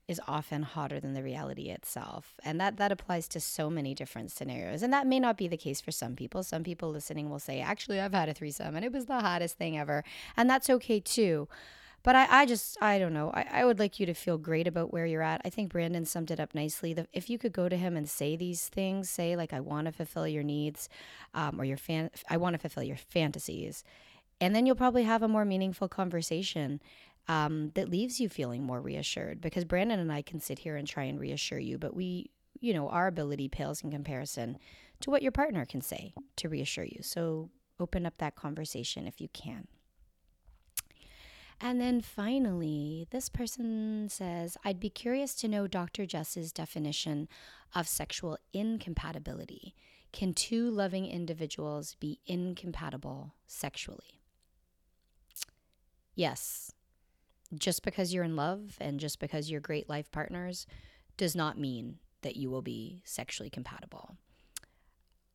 is 0.09 0.21
often 0.27 0.62
hotter 0.62 1.01
than 1.01 1.14
the 1.14 1.23
reality 1.23 1.69
itself. 1.69 2.35
And 2.45 2.61
that 2.61 2.77
that 2.77 2.92
applies 2.92 3.29
to 3.29 3.40
so 3.40 3.69
many 3.69 3.95
different 3.95 4.31
scenarios. 4.31 4.83
And 4.83 4.92
that 4.92 5.07
may 5.07 5.21
not 5.21 5.37
be 5.37 5.49
the 5.49 5.57
case 5.57 5.81
for 5.81 5.90
some 5.90 6.14
people. 6.14 6.42
Some 6.42 6.62
people 6.62 6.90
listening 6.90 7.29
will 7.29 7.40
say, 7.40 7.61
"Actually, 7.61 8.01
I've 8.01 8.14
had 8.14 8.29
a 8.29 8.35
threesome 8.35 8.77
and 8.77 8.85
it 8.85 8.92
was 8.92 9.07
the 9.07 9.21
hottest 9.21 9.59
thing 9.59 9.77
ever." 9.77 10.05
And 10.37 10.49
that's 10.49 10.71
okay 10.71 11.01
too. 11.01 11.49
But 12.07 12.14
I, 12.14 12.42
I 12.42 12.47
just, 12.47 12.81
I 12.81 13.01
don't 13.01 13.12
know. 13.12 13.33
I, 13.35 13.47
I 13.51 13.64
would 13.64 13.81
like 13.81 13.99
you 13.99 14.07
to 14.07 14.14
feel 14.14 14.38
great 14.38 14.69
about 14.69 14.92
where 14.92 15.07
you're 15.07 15.23
at. 15.23 15.40
I 15.45 15.51
think 15.51 15.73
Brandon 15.73 16.05
summed 16.05 16.31
it 16.31 16.38
up 16.38 16.55
nicely. 16.55 16.95
The, 16.95 17.09
if 17.12 17.29
you 17.29 17.37
could 17.37 17.53
go 17.53 17.69
to 17.69 17.77
him 17.77 17.97
and 17.97 18.09
say 18.09 18.37
these 18.37 18.69
things, 18.69 19.11
say, 19.11 19.35
like, 19.35 19.53
I 19.53 19.59
want 19.59 19.87
to 19.87 19.92
fulfill 19.92 20.29
your 20.29 20.45
needs 20.45 20.88
um, 21.35 21.61
or 21.61 21.64
your 21.64 21.77
fan, 21.77 22.11
I 22.31 22.37
want 22.37 22.55
to 22.55 22.61
fulfill 22.61 22.85
your 22.85 22.97
fantasies. 22.97 23.83
And 24.40 24.55
then 24.55 24.66
you'll 24.66 24.77
probably 24.77 25.03
have 25.03 25.25
a 25.25 25.27
more 25.27 25.45
meaningful 25.45 25.88
conversation 25.88 26.81
um, 27.27 27.73
that 27.75 27.90
leaves 27.90 28.21
you 28.21 28.29
feeling 28.29 28.62
more 28.62 28.81
reassured 28.81 29.40
because 29.40 29.64
Brandon 29.64 29.99
and 29.99 30.12
I 30.12 30.23
can 30.23 30.38
sit 30.38 30.61
here 30.61 30.77
and 30.77 30.87
try 30.87 31.03
and 31.03 31.19
reassure 31.19 31.59
you, 31.59 31.77
but 31.77 31.97
we, 31.97 32.31
you 32.61 32.73
know, 32.73 32.88
our 32.88 33.09
ability 33.09 33.49
pales 33.49 33.83
in 33.83 33.90
comparison 33.90 34.59
to 35.01 35.11
what 35.11 35.23
your 35.23 35.33
partner 35.33 35.66
can 35.66 35.81
say 35.81 36.14
to 36.37 36.49
reassure 36.49 36.85
you. 36.85 37.01
So 37.03 37.51
open 37.81 38.07
up 38.07 38.19
that 38.19 38.37
conversation 38.37 39.09
if 39.09 39.21
you 39.21 39.27
can. 39.33 39.66
And 41.61 41.81
then 41.81 42.01
finally, 42.03 43.07
this 43.11 43.29
person 43.29 44.09
says, 44.11 44.57
I'd 44.64 44.81
be 44.81 44.90
curious 44.90 45.35
to 45.37 45.49
know 45.49 45.66
Dr. 45.66 46.05
Jess's 46.05 46.53
definition 46.53 47.29
of 47.75 47.88
sexual 47.88 48.38
incompatibility. 48.53 49.75
Can 50.12 50.35
two 50.35 50.71
loving 50.71 51.07
individuals 51.07 51.97
be 51.99 52.21
incompatible 52.27 53.35
sexually? 53.47 54.21
Yes. 56.14 56.73
Just 57.55 57.83
because 57.83 58.12
you're 58.12 58.25
in 58.25 58.37
love 58.37 58.77
and 58.81 59.01
just 59.01 59.19
because 59.19 59.51
you're 59.51 59.61
great 59.61 59.88
life 59.88 60.11
partners 60.11 60.66
does 61.16 61.35
not 61.35 61.59
mean 61.59 61.99
that 62.23 62.37
you 62.37 62.51
will 62.51 62.62
be 62.62 63.03
sexually 63.05 63.51
compatible. 63.51 64.16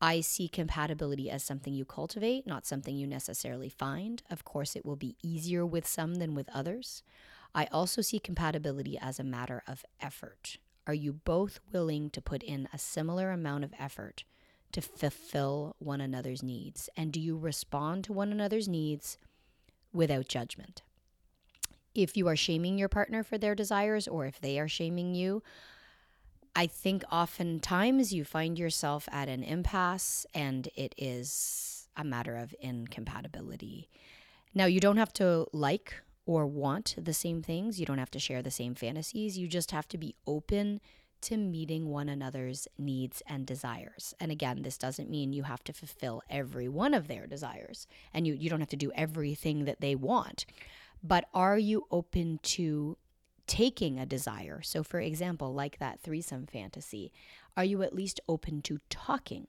I 0.01 0.21
see 0.21 0.47
compatibility 0.47 1.29
as 1.29 1.43
something 1.43 1.73
you 1.75 1.85
cultivate, 1.85 2.47
not 2.47 2.65
something 2.65 2.97
you 2.97 3.05
necessarily 3.05 3.69
find. 3.69 4.23
Of 4.31 4.43
course, 4.43 4.75
it 4.75 4.83
will 4.83 4.95
be 4.95 5.15
easier 5.21 5.63
with 5.63 5.87
some 5.87 6.15
than 6.15 6.33
with 6.33 6.49
others. 6.49 7.03
I 7.53 7.67
also 7.71 8.01
see 8.01 8.19
compatibility 8.19 8.97
as 8.97 9.19
a 9.19 9.23
matter 9.23 9.61
of 9.67 9.85
effort. 9.99 10.57
Are 10.87 10.93
you 10.93 11.13
both 11.13 11.59
willing 11.71 12.09
to 12.11 12.21
put 12.21 12.41
in 12.41 12.67
a 12.73 12.79
similar 12.79 13.29
amount 13.29 13.63
of 13.63 13.73
effort 13.77 14.23
to 14.71 14.81
fulfill 14.81 15.75
one 15.77 16.01
another's 16.01 16.41
needs? 16.41 16.89
And 16.97 17.11
do 17.11 17.19
you 17.19 17.37
respond 17.37 18.03
to 18.05 18.13
one 18.13 18.31
another's 18.31 18.67
needs 18.67 19.17
without 19.93 20.27
judgment? 20.27 20.81
If 21.93 22.17
you 22.17 22.27
are 22.27 22.37
shaming 22.37 22.79
your 22.79 22.89
partner 22.89 23.21
for 23.21 23.37
their 23.37 23.53
desires 23.53 24.07
or 24.07 24.25
if 24.25 24.39
they 24.39 24.57
are 24.59 24.69
shaming 24.69 25.13
you, 25.13 25.43
I 26.55 26.67
think 26.67 27.03
oftentimes 27.11 28.13
you 28.13 28.25
find 28.25 28.59
yourself 28.59 29.07
at 29.11 29.29
an 29.29 29.43
impasse 29.43 30.25
and 30.33 30.67
it 30.75 30.93
is 30.97 31.87
a 31.95 32.03
matter 32.03 32.35
of 32.35 32.53
incompatibility. 32.59 33.89
Now, 34.53 34.65
you 34.65 34.79
don't 34.79 34.97
have 34.97 35.13
to 35.13 35.47
like 35.53 36.01
or 36.25 36.45
want 36.45 36.95
the 36.97 37.13
same 37.13 37.41
things, 37.41 37.79
you 37.79 37.85
don't 37.85 37.97
have 37.97 38.11
to 38.11 38.19
share 38.19 38.41
the 38.41 38.51
same 38.51 38.75
fantasies. 38.75 39.37
You 39.37 39.47
just 39.47 39.71
have 39.71 39.87
to 39.89 39.97
be 39.97 40.15
open 40.27 40.81
to 41.21 41.37
meeting 41.37 41.89
one 41.89 42.09
another's 42.09 42.67
needs 42.77 43.21
and 43.27 43.45
desires. 43.45 44.13
And 44.19 44.31
again, 44.31 44.63
this 44.63 44.77
doesn't 44.77 45.09
mean 45.09 45.33
you 45.33 45.43
have 45.43 45.63
to 45.65 45.73
fulfill 45.73 46.21
every 46.29 46.67
one 46.67 46.93
of 46.93 47.07
their 47.07 47.27
desires 47.27 47.87
and 48.13 48.25
you, 48.25 48.33
you 48.33 48.49
don't 48.49 48.59
have 48.59 48.69
to 48.69 48.75
do 48.75 48.91
everything 48.95 49.65
that 49.65 49.81
they 49.81 49.95
want. 49.95 50.45
But 51.03 51.25
are 51.33 51.57
you 51.57 51.85
open 51.91 52.39
to 52.43 52.97
taking 53.51 53.99
a 53.99 54.05
desire? 54.05 54.61
So, 54.61 54.81
for 54.81 55.01
example, 55.01 55.53
like 55.53 55.77
that 55.77 55.99
threesome 55.99 56.47
fantasy, 56.47 57.11
are 57.57 57.65
you 57.65 57.83
at 57.83 57.93
least 57.93 58.21
open 58.29 58.61
to 58.61 58.79
talking 58.89 59.47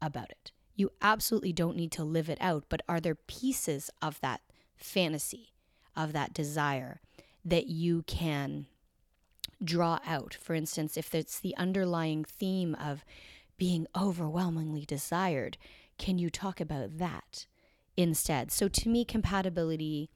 about 0.00 0.30
it? 0.30 0.52
You 0.74 0.90
absolutely 1.02 1.52
don't 1.52 1.76
need 1.76 1.92
to 1.92 2.02
live 2.02 2.30
it 2.30 2.38
out, 2.40 2.64
but 2.70 2.80
are 2.88 2.98
there 2.98 3.14
pieces 3.14 3.90
of 4.00 4.18
that 4.22 4.40
fantasy, 4.74 5.52
of 5.94 6.14
that 6.14 6.32
desire, 6.32 7.02
that 7.44 7.66
you 7.66 8.04
can 8.06 8.68
draw 9.62 9.98
out? 10.06 10.32
For 10.32 10.54
instance, 10.54 10.96
if 10.96 11.14
it's 11.14 11.38
the 11.38 11.54
underlying 11.58 12.24
theme 12.24 12.74
of 12.76 13.04
being 13.58 13.86
overwhelmingly 13.94 14.86
desired, 14.86 15.58
can 15.98 16.16
you 16.16 16.30
talk 16.30 16.58
about 16.58 16.96
that 16.96 17.44
instead? 17.98 18.50
So, 18.50 18.68
to 18.68 18.88
me, 18.88 19.04
compatibility 19.04 20.08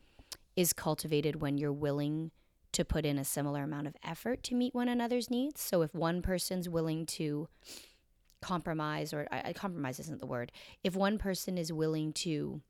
is 0.57 0.72
cultivated 0.72 1.42
when 1.42 1.59
you're 1.59 1.70
willing 1.70 2.31
to 2.77 2.85
put 2.85 3.07
in 3.07 3.19
a 3.19 3.25
similar 3.25 3.62
amount 3.62 3.87
of 3.87 3.97
effort 4.05 4.43
to 4.45 4.55
meet 4.55 4.75
one 4.75 4.89
another's 4.89 5.31
needs. 5.31 5.62
So, 5.62 5.83
if 5.83 5.95
one 5.95 6.21
person's 6.21 6.69
willing 6.69 7.07
to 7.07 7.49
compromise, 8.43 9.15
or 9.15 9.27
I, 9.33 9.53
compromise 9.55 9.99
isn't 9.99 10.21
the 10.21 10.27
word, 10.27 10.53
if 10.85 10.95
one 10.95 11.17
person 11.17 11.57
is 11.57 11.73
willing 11.73 12.12
to 12.15 12.61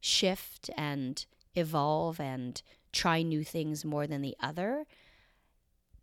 shift 0.00 0.70
and 0.76 1.26
evolve 1.56 2.20
and 2.20 2.62
try 2.92 3.22
new 3.22 3.42
things 3.42 3.84
more 3.84 4.06
than 4.06 4.22
the 4.22 4.36
other, 4.40 4.86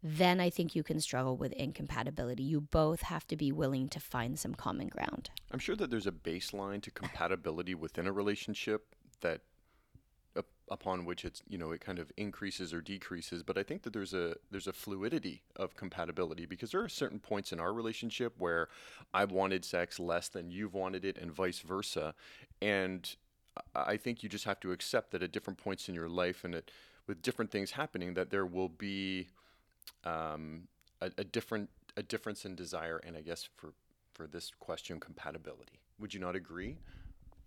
then 0.04 0.42
I 0.42 0.50
think 0.50 0.76
you 0.76 0.84
can 0.84 1.00
struggle 1.00 1.38
with 1.38 1.54
incompatibility. 1.54 2.44
You 2.44 2.60
both 2.60 3.04
have 3.04 3.26
to 3.28 3.38
be 3.38 3.54
willing 3.54 3.88
to 3.90 4.00
find 4.02 4.38
some 4.38 4.54
common 4.54 4.90
ground. 4.90 5.30
I'm 5.52 5.60
sure 5.60 5.76
that 5.78 5.90
there's 5.90 6.08
a 6.08 6.12
baseline 6.12 6.82
to 6.82 6.92
compatibility 6.92 7.74
within 7.74 8.06
a 8.06 8.12
relationship 8.12 8.96
that 9.22 9.42
upon 10.72 11.06
which 11.06 11.26
it's 11.26 11.44
you 11.48 11.58
know 11.58 11.72
it 11.72 11.82
kind 11.82 12.00
of 12.00 12.12
increases 12.18 12.74
or 12.74 12.82
decreases 12.82 13.44
but 13.44 13.58
i 13.58 13.64
think 13.64 13.84
that 13.84 13.92
there's 13.92 14.14
a 14.14 14.36
there's 14.50 14.68
a 14.68 14.74
fluidity 14.74 15.44
of 15.58 15.76
compatibility 15.76 16.46
because 16.46 16.72
there 16.72 16.82
are 16.82 16.90
certain 16.90 17.20
points 17.20 17.52
in 17.52 17.60
our 17.60 17.74
relationship 17.74 18.34
where 18.38 18.70
i've 19.14 19.32
wanted 19.32 19.66
sex 19.66 20.00
less 20.00 20.30
than 20.30 20.50
you've 20.50 20.74
wanted 20.74 21.06
it 21.06 21.18
and 21.18 21.32
vice 21.32 21.60
versa. 21.60 22.14
And 22.62 23.16
i 23.76 23.98
think 23.98 24.24
you 24.24 24.30
just 24.30 24.46
have 24.46 24.62
to 24.62 24.72
accept 24.72 25.12
that 25.12 25.22
at 25.22 25.32
different 25.34 25.60
points 25.60 25.90
in 25.90 25.94
your 25.94 26.08
life 26.08 26.46
and 26.46 26.56
it, 26.56 26.72
with 27.06 27.22
different 27.22 27.52
things 27.52 27.72
happening 27.72 28.14
that 28.14 28.30
there 28.30 28.46
will 28.46 28.70
be 28.70 29.28
um, 30.06 30.68
a, 31.02 31.12
a 31.18 31.24
different 31.26 31.70
a 31.98 32.04
difference 32.04 32.46
in 32.46 32.56
desire 32.56 33.02
and 33.06 33.18
i 33.18 33.22
guess 33.22 33.48
for 33.58 33.74
for 34.14 34.28
this 34.28 34.52
question 34.60 35.00
compatibility. 35.00 35.80
Would 36.00 36.14
you 36.14 36.20
not 36.20 36.36
agree 36.36 36.78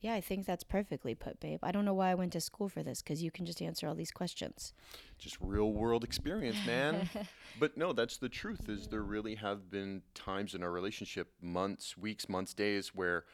yeah, 0.05 0.13
I 0.13 0.21
think 0.21 0.45
that's 0.45 0.65
perfectly 0.65 1.15
put, 1.15 1.41
babe. 1.41 1.61
I 1.63 1.73
don't 1.73 1.87
know 1.87 1.95
why 1.95 2.11
I 2.11 2.15
went 2.15 2.35
to 2.35 2.41
school 2.43 2.69
for 2.69 2.83
this 2.83 3.01
because 3.01 3.23
you 3.23 3.31
can 3.31 3.47
just 3.47 3.63
answer 3.63 3.89
all 3.89 3.95
these 3.95 4.11
questions. 4.11 4.75
Just 5.19 5.39
real 5.41 5.73
world 5.73 6.05
experience, 6.05 6.59
man. 6.67 7.09
but 7.59 7.79
no, 7.79 7.95
that's 7.95 8.19
the 8.19 8.29
truth. 8.29 8.69
Is 8.69 8.87
there 8.87 9.01
really 9.01 9.37
have 9.37 9.71
been 9.71 10.03
times 10.15 10.55
in 10.55 10.63
our 10.63 10.71
relationship, 10.71 11.29
months, 11.41 11.97
weeks, 11.97 12.29
months, 12.29 12.53
days, 12.53 12.95
where 12.95 13.25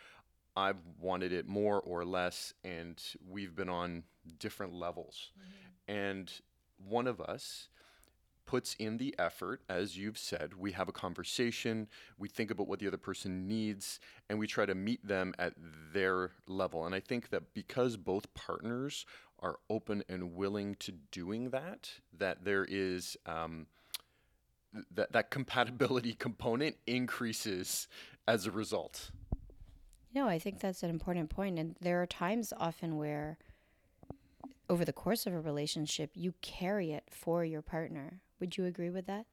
I've 0.54 0.78
wanted 1.00 1.32
it 1.32 1.48
more 1.48 1.80
or 1.80 2.04
less, 2.04 2.54
and 2.62 3.02
we've 3.28 3.56
been 3.56 3.68
on 3.68 4.04
different 4.38 4.72
levels. 4.72 5.32
Mm-hmm. 5.36 5.92
And 5.92 6.32
one 6.76 7.08
of 7.08 7.20
us 7.20 7.68
puts 8.50 8.74
in 8.80 8.96
the 8.96 9.14
effort, 9.16 9.62
as 9.68 9.96
you've 9.96 10.18
said. 10.18 10.54
We 10.58 10.72
have 10.72 10.88
a 10.88 10.92
conversation, 10.92 11.86
we 12.18 12.26
think 12.26 12.50
about 12.50 12.66
what 12.66 12.80
the 12.80 12.88
other 12.88 12.96
person 12.96 13.46
needs, 13.46 14.00
and 14.28 14.40
we 14.40 14.48
try 14.48 14.66
to 14.66 14.74
meet 14.74 15.06
them 15.06 15.34
at 15.38 15.52
their 15.92 16.32
level. 16.48 16.84
And 16.84 16.92
I 16.92 16.98
think 16.98 17.30
that 17.30 17.54
because 17.54 17.96
both 17.96 18.34
partners 18.34 19.06
are 19.38 19.60
open 19.70 20.02
and 20.08 20.34
willing 20.34 20.74
to 20.80 20.90
doing 21.12 21.50
that, 21.50 21.90
that 22.18 22.44
there 22.44 22.66
is 22.68 23.16
um, 23.24 23.66
that 24.90 25.12
that 25.12 25.30
compatibility 25.30 26.12
component 26.18 26.74
increases 26.88 27.86
as 28.26 28.46
a 28.46 28.50
result. 28.50 29.12
No, 30.12 30.26
I 30.26 30.40
think 30.40 30.58
that's 30.58 30.82
an 30.82 30.90
important 30.90 31.30
point. 31.30 31.54
point, 31.54 31.58
and 31.60 31.76
there 31.80 32.02
are 32.02 32.06
times 32.06 32.52
often 32.58 32.96
where 32.96 33.38
over 34.68 34.84
the 34.84 34.92
course 34.92 35.24
of 35.24 35.34
a 35.34 35.40
relationship, 35.40 36.10
you 36.14 36.34
carry 36.42 36.90
it 36.90 37.04
for 37.10 37.44
your 37.44 37.62
partner. 37.62 38.20
Would 38.40 38.56
you 38.56 38.64
agree 38.64 38.90
with 38.90 39.06
that? 39.06 39.26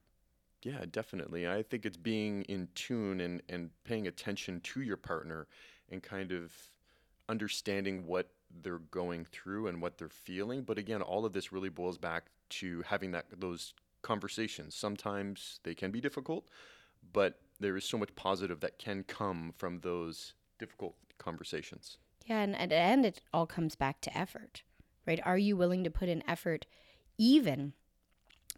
Yeah, 0.62 0.84
definitely. 0.90 1.48
I 1.48 1.62
think 1.62 1.86
it's 1.86 1.96
being 1.96 2.42
in 2.42 2.68
tune 2.74 3.20
and, 3.20 3.42
and 3.48 3.70
paying 3.84 4.06
attention 4.06 4.60
to 4.60 4.82
your 4.82 4.96
partner 4.96 5.46
and 5.90 6.02
kind 6.02 6.32
of 6.32 6.52
understanding 7.28 8.06
what 8.06 8.30
they're 8.62 8.78
going 8.78 9.24
through 9.24 9.68
and 9.68 9.80
what 9.80 9.98
they're 9.98 10.08
feeling. 10.08 10.62
But 10.62 10.78
again, 10.78 11.02
all 11.02 11.24
of 11.24 11.32
this 11.32 11.52
really 11.52 11.68
boils 11.68 11.98
back 11.98 12.26
to 12.50 12.82
having 12.82 13.12
that 13.12 13.26
those 13.38 13.74
conversations. 14.02 14.74
Sometimes 14.74 15.60
they 15.62 15.74
can 15.74 15.90
be 15.90 16.00
difficult, 16.00 16.48
but 17.12 17.38
there 17.60 17.76
is 17.76 17.84
so 17.84 17.98
much 17.98 18.14
positive 18.16 18.60
that 18.60 18.78
can 18.78 19.04
come 19.04 19.52
from 19.56 19.80
those 19.80 20.34
difficult 20.58 20.96
conversations. 21.18 21.98
Yeah, 22.26 22.40
and 22.40 22.56
at 22.56 22.70
the 22.70 22.76
end, 22.76 23.04
it 23.04 23.20
all 23.32 23.46
comes 23.46 23.74
back 23.74 24.00
to 24.02 24.16
effort 24.16 24.62
right? 25.08 25.20
Are 25.24 25.38
you 25.38 25.56
willing 25.56 25.82
to 25.84 25.90
put 25.90 26.10
in 26.10 26.22
effort 26.28 26.66
even 27.16 27.72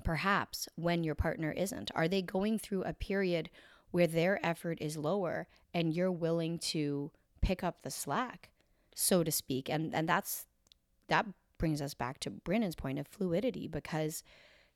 perhaps 0.05 0.69
when 0.77 1.05
your 1.05 1.15
partner 1.15 1.53
isn't? 1.53 1.91
Are 1.95 2.09
they 2.09 2.23
going 2.23 2.59
through 2.59 2.85
a 2.85 2.93
period 2.93 3.51
where 3.91 4.07
their 4.07 4.45
effort 4.45 4.79
is 4.81 4.97
lower 4.97 5.49
and 5.75 5.93
you're 5.93 6.13
willing 6.13 6.59
to 6.59 7.11
pick 7.41 7.65
up 7.65 7.83
the 7.83 7.91
slack, 7.91 8.51
so 8.95 9.23
to 9.25 9.31
speak? 9.31 9.69
And 9.69 9.95
and 9.95 10.09
that's 10.09 10.47
that 11.09 11.27
brings 11.59 11.83
us 11.83 11.95
back 11.95 12.19
to 12.21 12.31
Brandon's 12.31 12.77
point 12.77 12.99
of 12.99 13.07
fluidity 13.07 13.69
because 13.69 14.23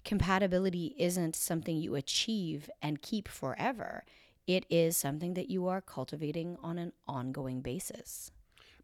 compatibility 0.04 0.94
isn't 0.98 1.34
something 1.34 1.76
you 1.76 1.94
achieve 1.94 2.68
and 2.82 3.00
keep 3.00 3.26
forever. 3.26 4.04
It 4.46 4.66
is 4.68 4.96
something 4.96 5.34
that 5.34 5.48
you 5.48 5.66
are 5.66 5.80
cultivating 5.80 6.58
on 6.62 6.78
an 6.78 6.92
ongoing 7.08 7.62
basis. 7.62 8.30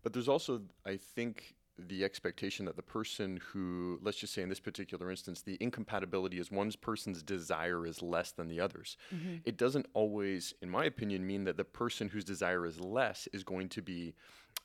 But 0.03 0.15
there's 0.15 0.29
also, 0.29 0.63
I 0.87 0.97
think, 0.97 1.55
the 1.89 2.05
expectation 2.05 2.67
that 2.67 2.77
the 2.77 2.83
person 2.83 3.41
who, 3.53 3.99
let's 4.03 4.19
just 4.19 4.33
say 4.33 4.43
in 4.43 4.49
this 4.49 4.61
particular 4.61 5.11
instance, 5.11 5.43
the 5.43 5.57
incompatibility 5.61 6.39
is 6.39 6.51
one 6.51 6.71
person's 6.81 7.23
desire 7.23 7.87
is 7.87 8.03
less 8.03 8.33
than 8.33 8.49
the 8.49 8.61
others. 8.61 8.97
Mm-hmm. 9.15 9.37
It 9.45 9.57
doesn't 9.57 9.87
always, 9.95 10.55
in 10.63 10.71
my 10.71 10.85
opinion, 10.85 11.27
mean 11.27 11.45
that 11.45 11.57
the 11.57 11.65
person 11.65 12.09
whose 12.09 12.25
desire 12.25 12.67
is 12.67 12.81
less 12.81 13.29
is 13.33 13.45
going 13.45 13.69
to 13.71 13.83
be. 13.83 14.15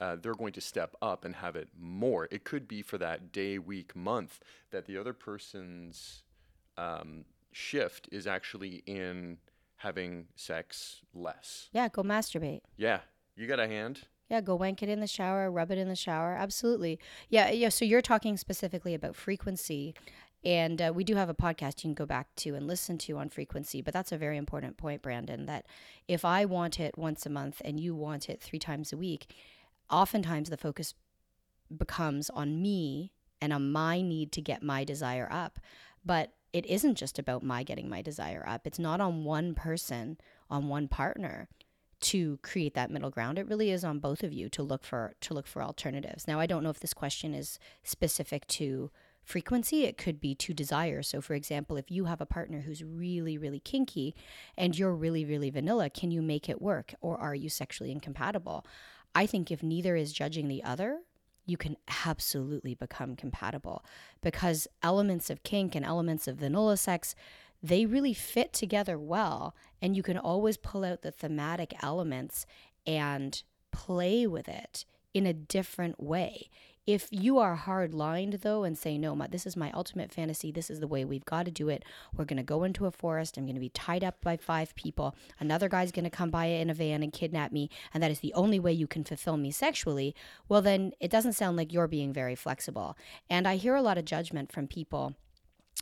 Uh, 0.01 0.17
they're 0.21 0.33
going 0.33 0.51
to 0.51 0.59
step 0.61 0.93
up 1.01 1.23
and 1.23 1.35
have 1.35 1.55
it 1.55 1.69
more. 1.79 2.27
It 2.29 2.43
could 2.43 2.67
be 2.67 2.81
for 2.81 2.97
that 2.97 3.31
day, 3.31 3.57
week, 3.59 3.95
month 3.95 4.41
that 4.71 4.85
the 4.85 4.97
other 4.97 5.13
person's 5.13 6.23
um, 6.77 7.23
shift 7.53 8.09
is 8.11 8.27
actually 8.27 8.83
in 8.85 9.37
having 9.77 10.25
sex 10.35 11.01
less. 11.13 11.69
Yeah, 11.71 11.87
go 11.87 12.03
masturbate. 12.03 12.61
Yeah, 12.75 12.99
you 13.35 13.47
got 13.47 13.59
a 13.59 13.67
hand. 13.67 14.01
Yeah, 14.29 14.41
go 14.41 14.55
wank 14.55 14.81
it 14.81 14.89
in 14.89 15.01
the 15.01 15.07
shower, 15.07 15.51
rub 15.51 15.71
it 15.71 15.77
in 15.77 15.87
the 15.87 15.95
shower. 15.95 16.35
Absolutely. 16.35 16.99
Yeah, 17.29 17.51
yeah. 17.51 17.69
So 17.69 17.85
you're 17.85 18.01
talking 18.01 18.37
specifically 18.37 18.93
about 18.93 19.15
frequency. 19.15 19.93
And 20.43 20.81
uh, 20.81 20.91
we 20.93 21.03
do 21.03 21.15
have 21.15 21.29
a 21.29 21.33
podcast 21.33 21.83
you 21.83 21.89
can 21.89 21.93
go 21.95 22.05
back 22.05 22.27
to 22.37 22.53
and 22.55 22.67
listen 22.67 22.97
to 22.99 23.17
on 23.17 23.29
frequency. 23.29 23.81
But 23.81 23.93
that's 23.93 24.11
a 24.11 24.17
very 24.17 24.37
important 24.37 24.77
point, 24.77 25.01
Brandon, 25.01 25.45
that 25.47 25.65
if 26.07 26.23
I 26.23 26.45
want 26.45 26.79
it 26.79 26.97
once 26.97 27.25
a 27.25 27.31
month 27.31 27.61
and 27.65 27.79
you 27.79 27.95
want 27.95 28.29
it 28.29 28.41
three 28.41 28.59
times 28.59 28.93
a 28.93 28.97
week, 28.97 29.33
oftentimes 29.89 30.49
the 30.49 30.57
focus 30.57 30.93
becomes 31.75 32.29
on 32.29 32.61
me 32.61 33.11
and 33.41 33.51
on 33.53 33.71
my 33.71 34.01
need 34.01 34.31
to 34.33 34.41
get 34.41 34.61
my 34.61 34.83
desire 34.83 35.27
up. 35.31 35.59
But 36.05 36.33
it 36.53 36.65
isn't 36.67 36.95
just 36.95 37.17
about 37.19 37.43
my 37.43 37.63
getting 37.63 37.89
my 37.89 38.01
desire 38.01 38.45
up, 38.47 38.65
it's 38.65 38.79
not 38.79 39.01
on 39.01 39.23
one 39.23 39.55
person, 39.55 40.17
on 40.49 40.67
one 40.67 40.87
partner 40.87 41.49
to 42.01 42.37
create 42.41 42.73
that 42.73 42.91
middle 42.91 43.09
ground 43.09 43.39
it 43.39 43.47
really 43.47 43.71
is 43.71 43.83
on 43.83 43.99
both 43.99 44.23
of 44.23 44.33
you 44.33 44.49
to 44.49 44.63
look 44.63 44.83
for 44.83 45.13
to 45.21 45.33
look 45.33 45.47
for 45.47 45.61
alternatives 45.61 46.27
now 46.27 46.39
i 46.39 46.45
don't 46.45 46.63
know 46.63 46.69
if 46.69 46.79
this 46.79 46.93
question 46.93 47.33
is 47.33 47.59
specific 47.83 48.45
to 48.47 48.91
frequency, 49.25 49.83
it 49.83 49.97
could 49.97 50.21
be 50.21 50.35
to 50.35 50.53
desire. 50.53 51.01
So, 51.01 51.19
for 51.19 51.33
example, 51.33 51.77
if 51.77 51.91
you 51.91 52.05
have 52.05 52.21
a 52.21 52.25
partner 52.25 52.61
who's 52.61 52.83
really, 52.83 53.37
really 53.37 53.59
kinky 53.59 54.15
and 54.55 54.77
you're 54.77 54.93
really, 54.93 55.25
really 55.25 55.49
vanilla, 55.49 55.89
can 55.89 56.11
you 56.11 56.21
make 56.21 56.47
it 56.47 56.61
work 56.61 56.93
or 57.01 57.17
are 57.17 57.35
you 57.35 57.49
sexually 57.49 57.91
incompatible? 57.91 58.65
I 59.13 59.25
think 59.25 59.51
if 59.51 59.63
neither 59.63 59.95
is 59.95 60.13
judging 60.13 60.47
the 60.47 60.63
other, 60.63 60.99
you 61.47 61.57
can 61.57 61.77
absolutely 62.05 62.75
become 62.75 63.15
compatible 63.15 63.83
because 64.21 64.67
elements 64.81 65.29
of 65.29 65.43
kink 65.43 65.75
and 65.75 65.85
elements 65.85 66.27
of 66.27 66.37
vanilla 66.37 66.77
sex 66.77 67.15
they 67.61 67.85
really 67.85 68.13
fit 68.13 68.53
together 68.53 68.97
well 68.97 69.55
and 69.81 69.95
you 69.95 70.03
can 70.03 70.17
always 70.17 70.57
pull 70.57 70.83
out 70.83 71.01
the 71.01 71.11
thematic 71.11 71.73
elements 71.83 72.45
and 72.85 73.43
play 73.71 74.27
with 74.27 74.47
it 74.47 74.85
in 75.13 75.25
a 75.25 75.33
different 75.33 76.01
way. 76.01 76.49
If 76.85 77.07
you 77.09 77.39
are 77.39 77.55
hard 77.55 77.95
lined 77.95 78.33
though 78.43 78.63
and 78.63 78.77
say, 78.77 78.99
no, 78.99 79.15
my, 79.15 79.25
this 79.25 79.47
is 79.47 79.57
my 79.57 79.71
ultimate 79.71 80.11
fantasy, 80.11 80.51
this 80.51 80.69
is 80.69 80.79
the 80.79 80.87
way 80.87 81.03
we've 81.03 81.25
got 81.25 81.45
to 81.45 81.51
do 81.51 81.67
it, 81.67 81.83
we're 82.15 82.25
going 82.25 82.37
to 82.37 82.43
go 82.43 82.63
into 82.63 82.85
a 82.85 82.91
forest, 82.91 83.37
I'm 83.37 83.45
going 83.45 83.55
to 83.55 83.59
be 83.59 83.69
tied 83.69 84.03
up 84.03 84.21
by 84.21 84.37
five 84.37 84.75
people, 84.75 85.15
another 85.39 85.67
guy's 85.67 85.91
going 85.91 86.03
to 86.03 86.11
come 86.11 86.29
by 86.29 86.45
in 86.45 86.69
a 86.69 86.75
van 86.75 87.01
and 87.01 87.11
kidnap 87.11 87.51
me, 87.51 87.71
and 87.91 88.03
that 88.03 88.11
is 88.11 88.19
the 88.19 88.33
only 88.35 88.59
way 88.59 88.71
you 88.71 88.85
can 88.85 89.03
fulfill 89.03 89.35
me 89.35 89.49
sexually, 89.49 90.13
well, 90.47 90.61
then 90.61 90.91
it 90.99 91.09
doesn't 91.09 91.33
sound 91.33 91.57
like 91.57 91.73
you're 91.73 91.87
being 91.87 92.13
very 92.13 92.35
flexible. 92.35 92.95
And 93.31 93.47
I 93.47 93.55
hear 93.55 93.73
a 93.73 93.81
lot 93.81 93.97
of 93.97 94.05
judgment 94.05 94.51
from 94.51 94.67
people 94.67 95.15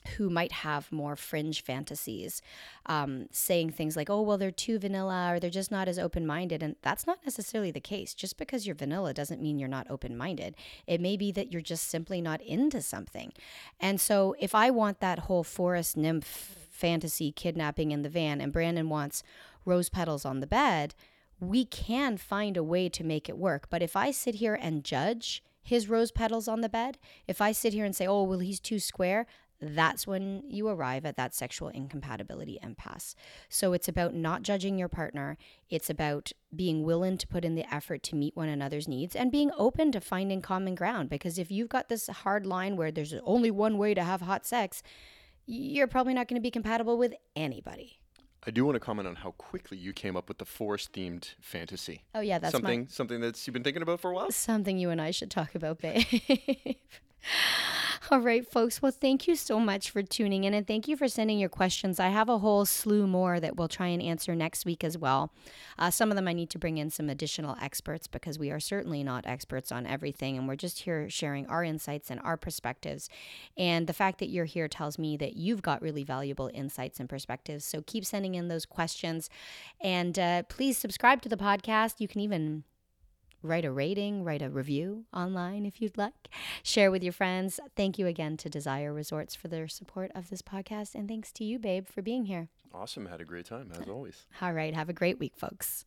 who 0.09 0.29
might 0.29 0.51
have 0.51 0.91
more 0.91 1.15
fringe 1.15 1.63
fantasies, 1.63 2.41
um, 2.85 3.27
saying 3.31 3.71
things 3.71 3.95
like, 3.95 4.09
oh, 4.09 4.21
well, 4.21 4.37
they're 4.37 4.51
too 4.51 4.79
vanilla 4.79 5.33
or 5.33 5.39
they're 5.39 5.49
just 5.49 5.71
not 5.71 5.87
as 5.87 5.99
open 5.99 6.25
minded. 6.25 6.61
And 6.63 6.75
that's 6.81 7.07
not 7.07 7.19
necessarily 7.25 7.71
the 7.71 7.79
case. 7.79 8.13
Just 8.13 8.37
because 8.37 8.65
you're 8.65 8.75
vanilla 8.75 9.13
doesn't 9.13 9.41
mean 9.41 9.59
you're 9.59 9.69
not 9.69 9.89
open 9.89 10.17
minded. 10.17 10.55
It 10.87 11.01
may 11.01 11.17
be 11.17 11.31
that 11.31 11.51
you're 11.51 11.61
just 11.61 11.89
simply 11.89 12.21
not 12.21 12.41
into 12.41 12.81
something. 12.81 13.33
And 13.79 13.99
so 13.99 14.35
if 14.39 14.53
I 14.53 14.69
want 14.69 14.99
that 14.99 15.19
whole 15.19 15.43
forest 15.43 15.97
nymph 15.97 16.57
fantasy 16.71 17.31
kidnapping 17.31 17.91
in 17.91 18.01
the 18.01 18.09
van 18.09 18.41
and 18.41 18.51
Brandon 18.51 18.89
wants 18.89 19.23
rose 19.65 19.89
petals 19.89 20.25
on 20.25 20.39
the 20.39 20.47
bed, 20.47 20.95
we 21.39 21.65
can 21.65 22.17
find 22.17 22.57
a 22.57 22.63
way 22.63 22.89
to 22.89 23.03
make 23.03 23.29
it 23.29 23.37
work. 23.37 23.67
But 23.69 23.81
if 23.81 23.95
I 23.95 24.11
sit 24.11 24.35
here 24.35 24.55
and 24.55 24.83
judge, 24.83 25.43
his 25.61 25.87
rose 25.87 26.11
petals 26.11 26.47
on 26.47 26.61
the 26.61 26.69
bed, 26.69 26.97
if 27.27 27.39
I 27.41 27.51
sit 27.53 27.73
here 27.73 27.85
and 27.85 27.95
say, 27.95 28.05
oh, 28.05 28.23
well, 28.23 28.39
he's 28.39 28.59
too 28.59 28.79
square, 28.79 29.25
that's 29.63 30.05
when 30.05 30.43
you 30.47 30.67
arrive 30.67 31.05
at 31.05 31.17
that 31.17 31.33
sexual 31.33 31.69
incompatibility 31.69 32.59
impasse. 32.61 33.15
So 33.49 33.73
it's 33.73 33.87
about 33.87 34.13
not 34.13 34.41
judging 34.41 34.77
your 34.77 34.89
partner. 34.89 35.37
It's 35.69 35.89
about 35.89 36.31
being 36.55 36.83
willing 36.83 37.17
to 37.17 37.27
put 37.27 37.45
in 37.45 37.55
the 37.55 37.73
effort 37.73 38.03
to 38.03 38.15
meet 38.15 38.35
one 38.35 38.49
another's 38.49 38.87
needs 38.87 39.15
and 39.15 39.31
being 39.31 39.51
open 39.57 39.91
to 39.93 40.01
finding 40.01 40.41
common 40.41 40.75
ground. 40.75 41.09
Because 41.09 41.37
if 41.37 41.51
you've 41.51 41.69
got 41.69 41.89
this 41.89 42.07
hard 42.07 42.45
line 42.45 42.75
where 42.77 42.91
there's 42.91 43.13
only 43.23 43.51
one 43.51 43.77
way 43.77 43.93
to 43.93 44.03
have 44.03 44.21
hot 44.21 44.45
sex, 44.45 44.83
you're 45.45 45.87
probably 45.87 46.13
not 46.13 46.27
going 46.27 46.39
to 46.39 46.43
be 46.43 46.51
compatible 46.51 46.97
with 46.97 47.13
anybody. 47.35 47.99
I 48.45 48.51
do 48.51 48.65
want 48.65 48.75
to 48.75 48.79
comment 48.79 49.07
on 49.07 49.15
how 49.15 49.31
quickly 49.31 49.77
you 49.77 49.93
came 49.93 50.17
up 50.17 50.27
with 50.27 50.37
the 50.37 50.45
forest 50.45 50.91
themed 50.91 51.35
fantasy. 51.39 52.03
Oh 52.13 52.19
yeah, 52.19 52.39
that's 52.39 52.51
something 52.51 52.81
my, 52.81 52.87
something 52.89 53.21
that's 53.21 53.47
you've 53.47 53.53
been 53.53 53.63
thinking 53.63 53.81
about 53.81 54.01
for 54.01 54.11
a 54.11 54.13
while. 54.13 54.31
Something 54.31 54.77
you 54.77 54.89
and 54.89 54.99
I 54.99 55.11
should 55.11 55.31
talk 55.31 55.55
about, 55.55 55.79
babe. 55.79 56.03
All 58.11 58.19
right, 58.19 58.45
folks. 58.45 58.81
Well, 58.81 58.91
thank 58.91 59.27
you 59.27 59.35
so 59.35 59.59
much 59.59 59.89
for 59.89 60.03
tuning 60.03 60.43
in 60.43 60.53
and 60.53 60.67
thank 60.67 60.87
you 60.87 60.97
for 60.97 61.07
sending 61.07 61.39
your 61.39 61.49
questions. 61.49 61.99
I 61.99 62.09
have 62.09 62.29
a 62.29 62.39
whole 62.39 62.65
slew 62.65 63.07
more 63.07 63.39
that 63.39 63.55
we'll 63.55 63.67
try 63.67 63.87
and 63.87 64.01
answer 64.01 64.35
next 64.35 64.65
week 64.65 64.83
as 64.83 64.97
well. 64.97 65.31
Uh, 65.79 65.89
some 65.89 66.11
of 66.11 66.15
them 66.15 66.27
I 66.27 66.33
need 66.33 66.49
to 66.51 66.59
bring 66.59 66.77
in 66.77 66.89
some 66.89 67.09
additional 67.09 67.55
experts 67.61 68.07
because 68.07 68.37
we 68.37 68.51
are 68.51 68.59
certainly 68.59 69.03
not 69.03 69.25
experts 69.25 69.71
on 69.71 69.87
everything 69.87 70.37
and 70.37 70.47
we're 70.47 70.55
just 70.55 70.79
here 70.79 71.09
sharing 71.09 71.47
our 71.47 71.63
insights 71.63 72.11
and 72.11 72.19
our 72.21 72.37
perspectives. 72.37 73.09
And 73.57 73.87
the 73.87 73.93
fact 73.93 74.19
that 74.19 74.29
you're 74.29 74.45
here 74.45 74.67
tells 74.67 74.99
me 74.99 75.17
that 75.17 75.35
you've 75.35 75.61
got 75.61 75.81
really 75.81 76.03
valuable 76.03 76.51
insights 76.53 76.99
and 76.99 77.09
perspectives. 77.09 77.65
So 77.65 77.83
keep 77.85 78.05
sending 78.05 78.35
in 78.35 78.47
those 78.47 78.65
questions 78.65 79.29
and 79.81 80.17
uh, 80.19 80.43
please 80.43 80.77
subscribe 80.77 81.21
to 81.21 81.29
the 81.29 81.37
podcast. 81.37 81.99
You 81.99 82.07
can 82.07 82.21
even 82.21 82.63
write 83.43 83.65
a 83.65 83.71
rating, 83.71 84.23
write 84.23 84.41
a 84.41 84.49
review 84.49 85.05
online 85.13 85.65
if 85.65 85.81
you'd 85.81 85.97
like. 85.97 86.29
Share 86.63 86.89
with 86.89 87.03
your 87.03 87.13
friends. 87.13 87.59
Thank 87.75 87.99
you 87.99 88.07
again 88.07 88.37
to 88.37 88.49
Desire 88.49 88.93
Resorts 88.93 89.35
for 89.35 89.47
their 89.47 89.67
support 89.67 90.11
of 90.15 90.29
this 90.29 90.41
podcast. 90.41 90.95
And 90.95 91.07
thanks 91.07 91.31
to 91.33 91.43
you, 91.43 91.59
babe, 91.59 91.87
for 91.87 92.01
being 92.01 92.25
here. 92.25 92.49
Awesome. 92.73 93.05
Had 93.05 93.21
a 93.21 93.25
great 93.25 93.45
time, 93.45 93.71
as 93.79 93.87
always. 93.87 94.25
All 94.41 94.53
right. 94.53 94.73
Have 94.73 94.89
a 94.89 94.93
great 94.93 95.19
week, 95.19 95.33
folks. 95.35 95.85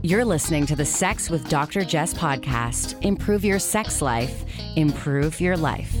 You're 0.00 0.24
listening 0.24 0.64
to 0.66 0.76
the 0.76 0.86
Sex 0.86 1.28
with 1.28 1.48
Dr. 1.50 1.84
Jess 1.84 2.14
podcast. 2.14 3.02
Improve 3.04 3.44
your 3.44 3.58
sex 3.58 4.00
life, 4.00 4.44
improve 4.76 5.38
your 5.40 5.56
life. 5.56 5.94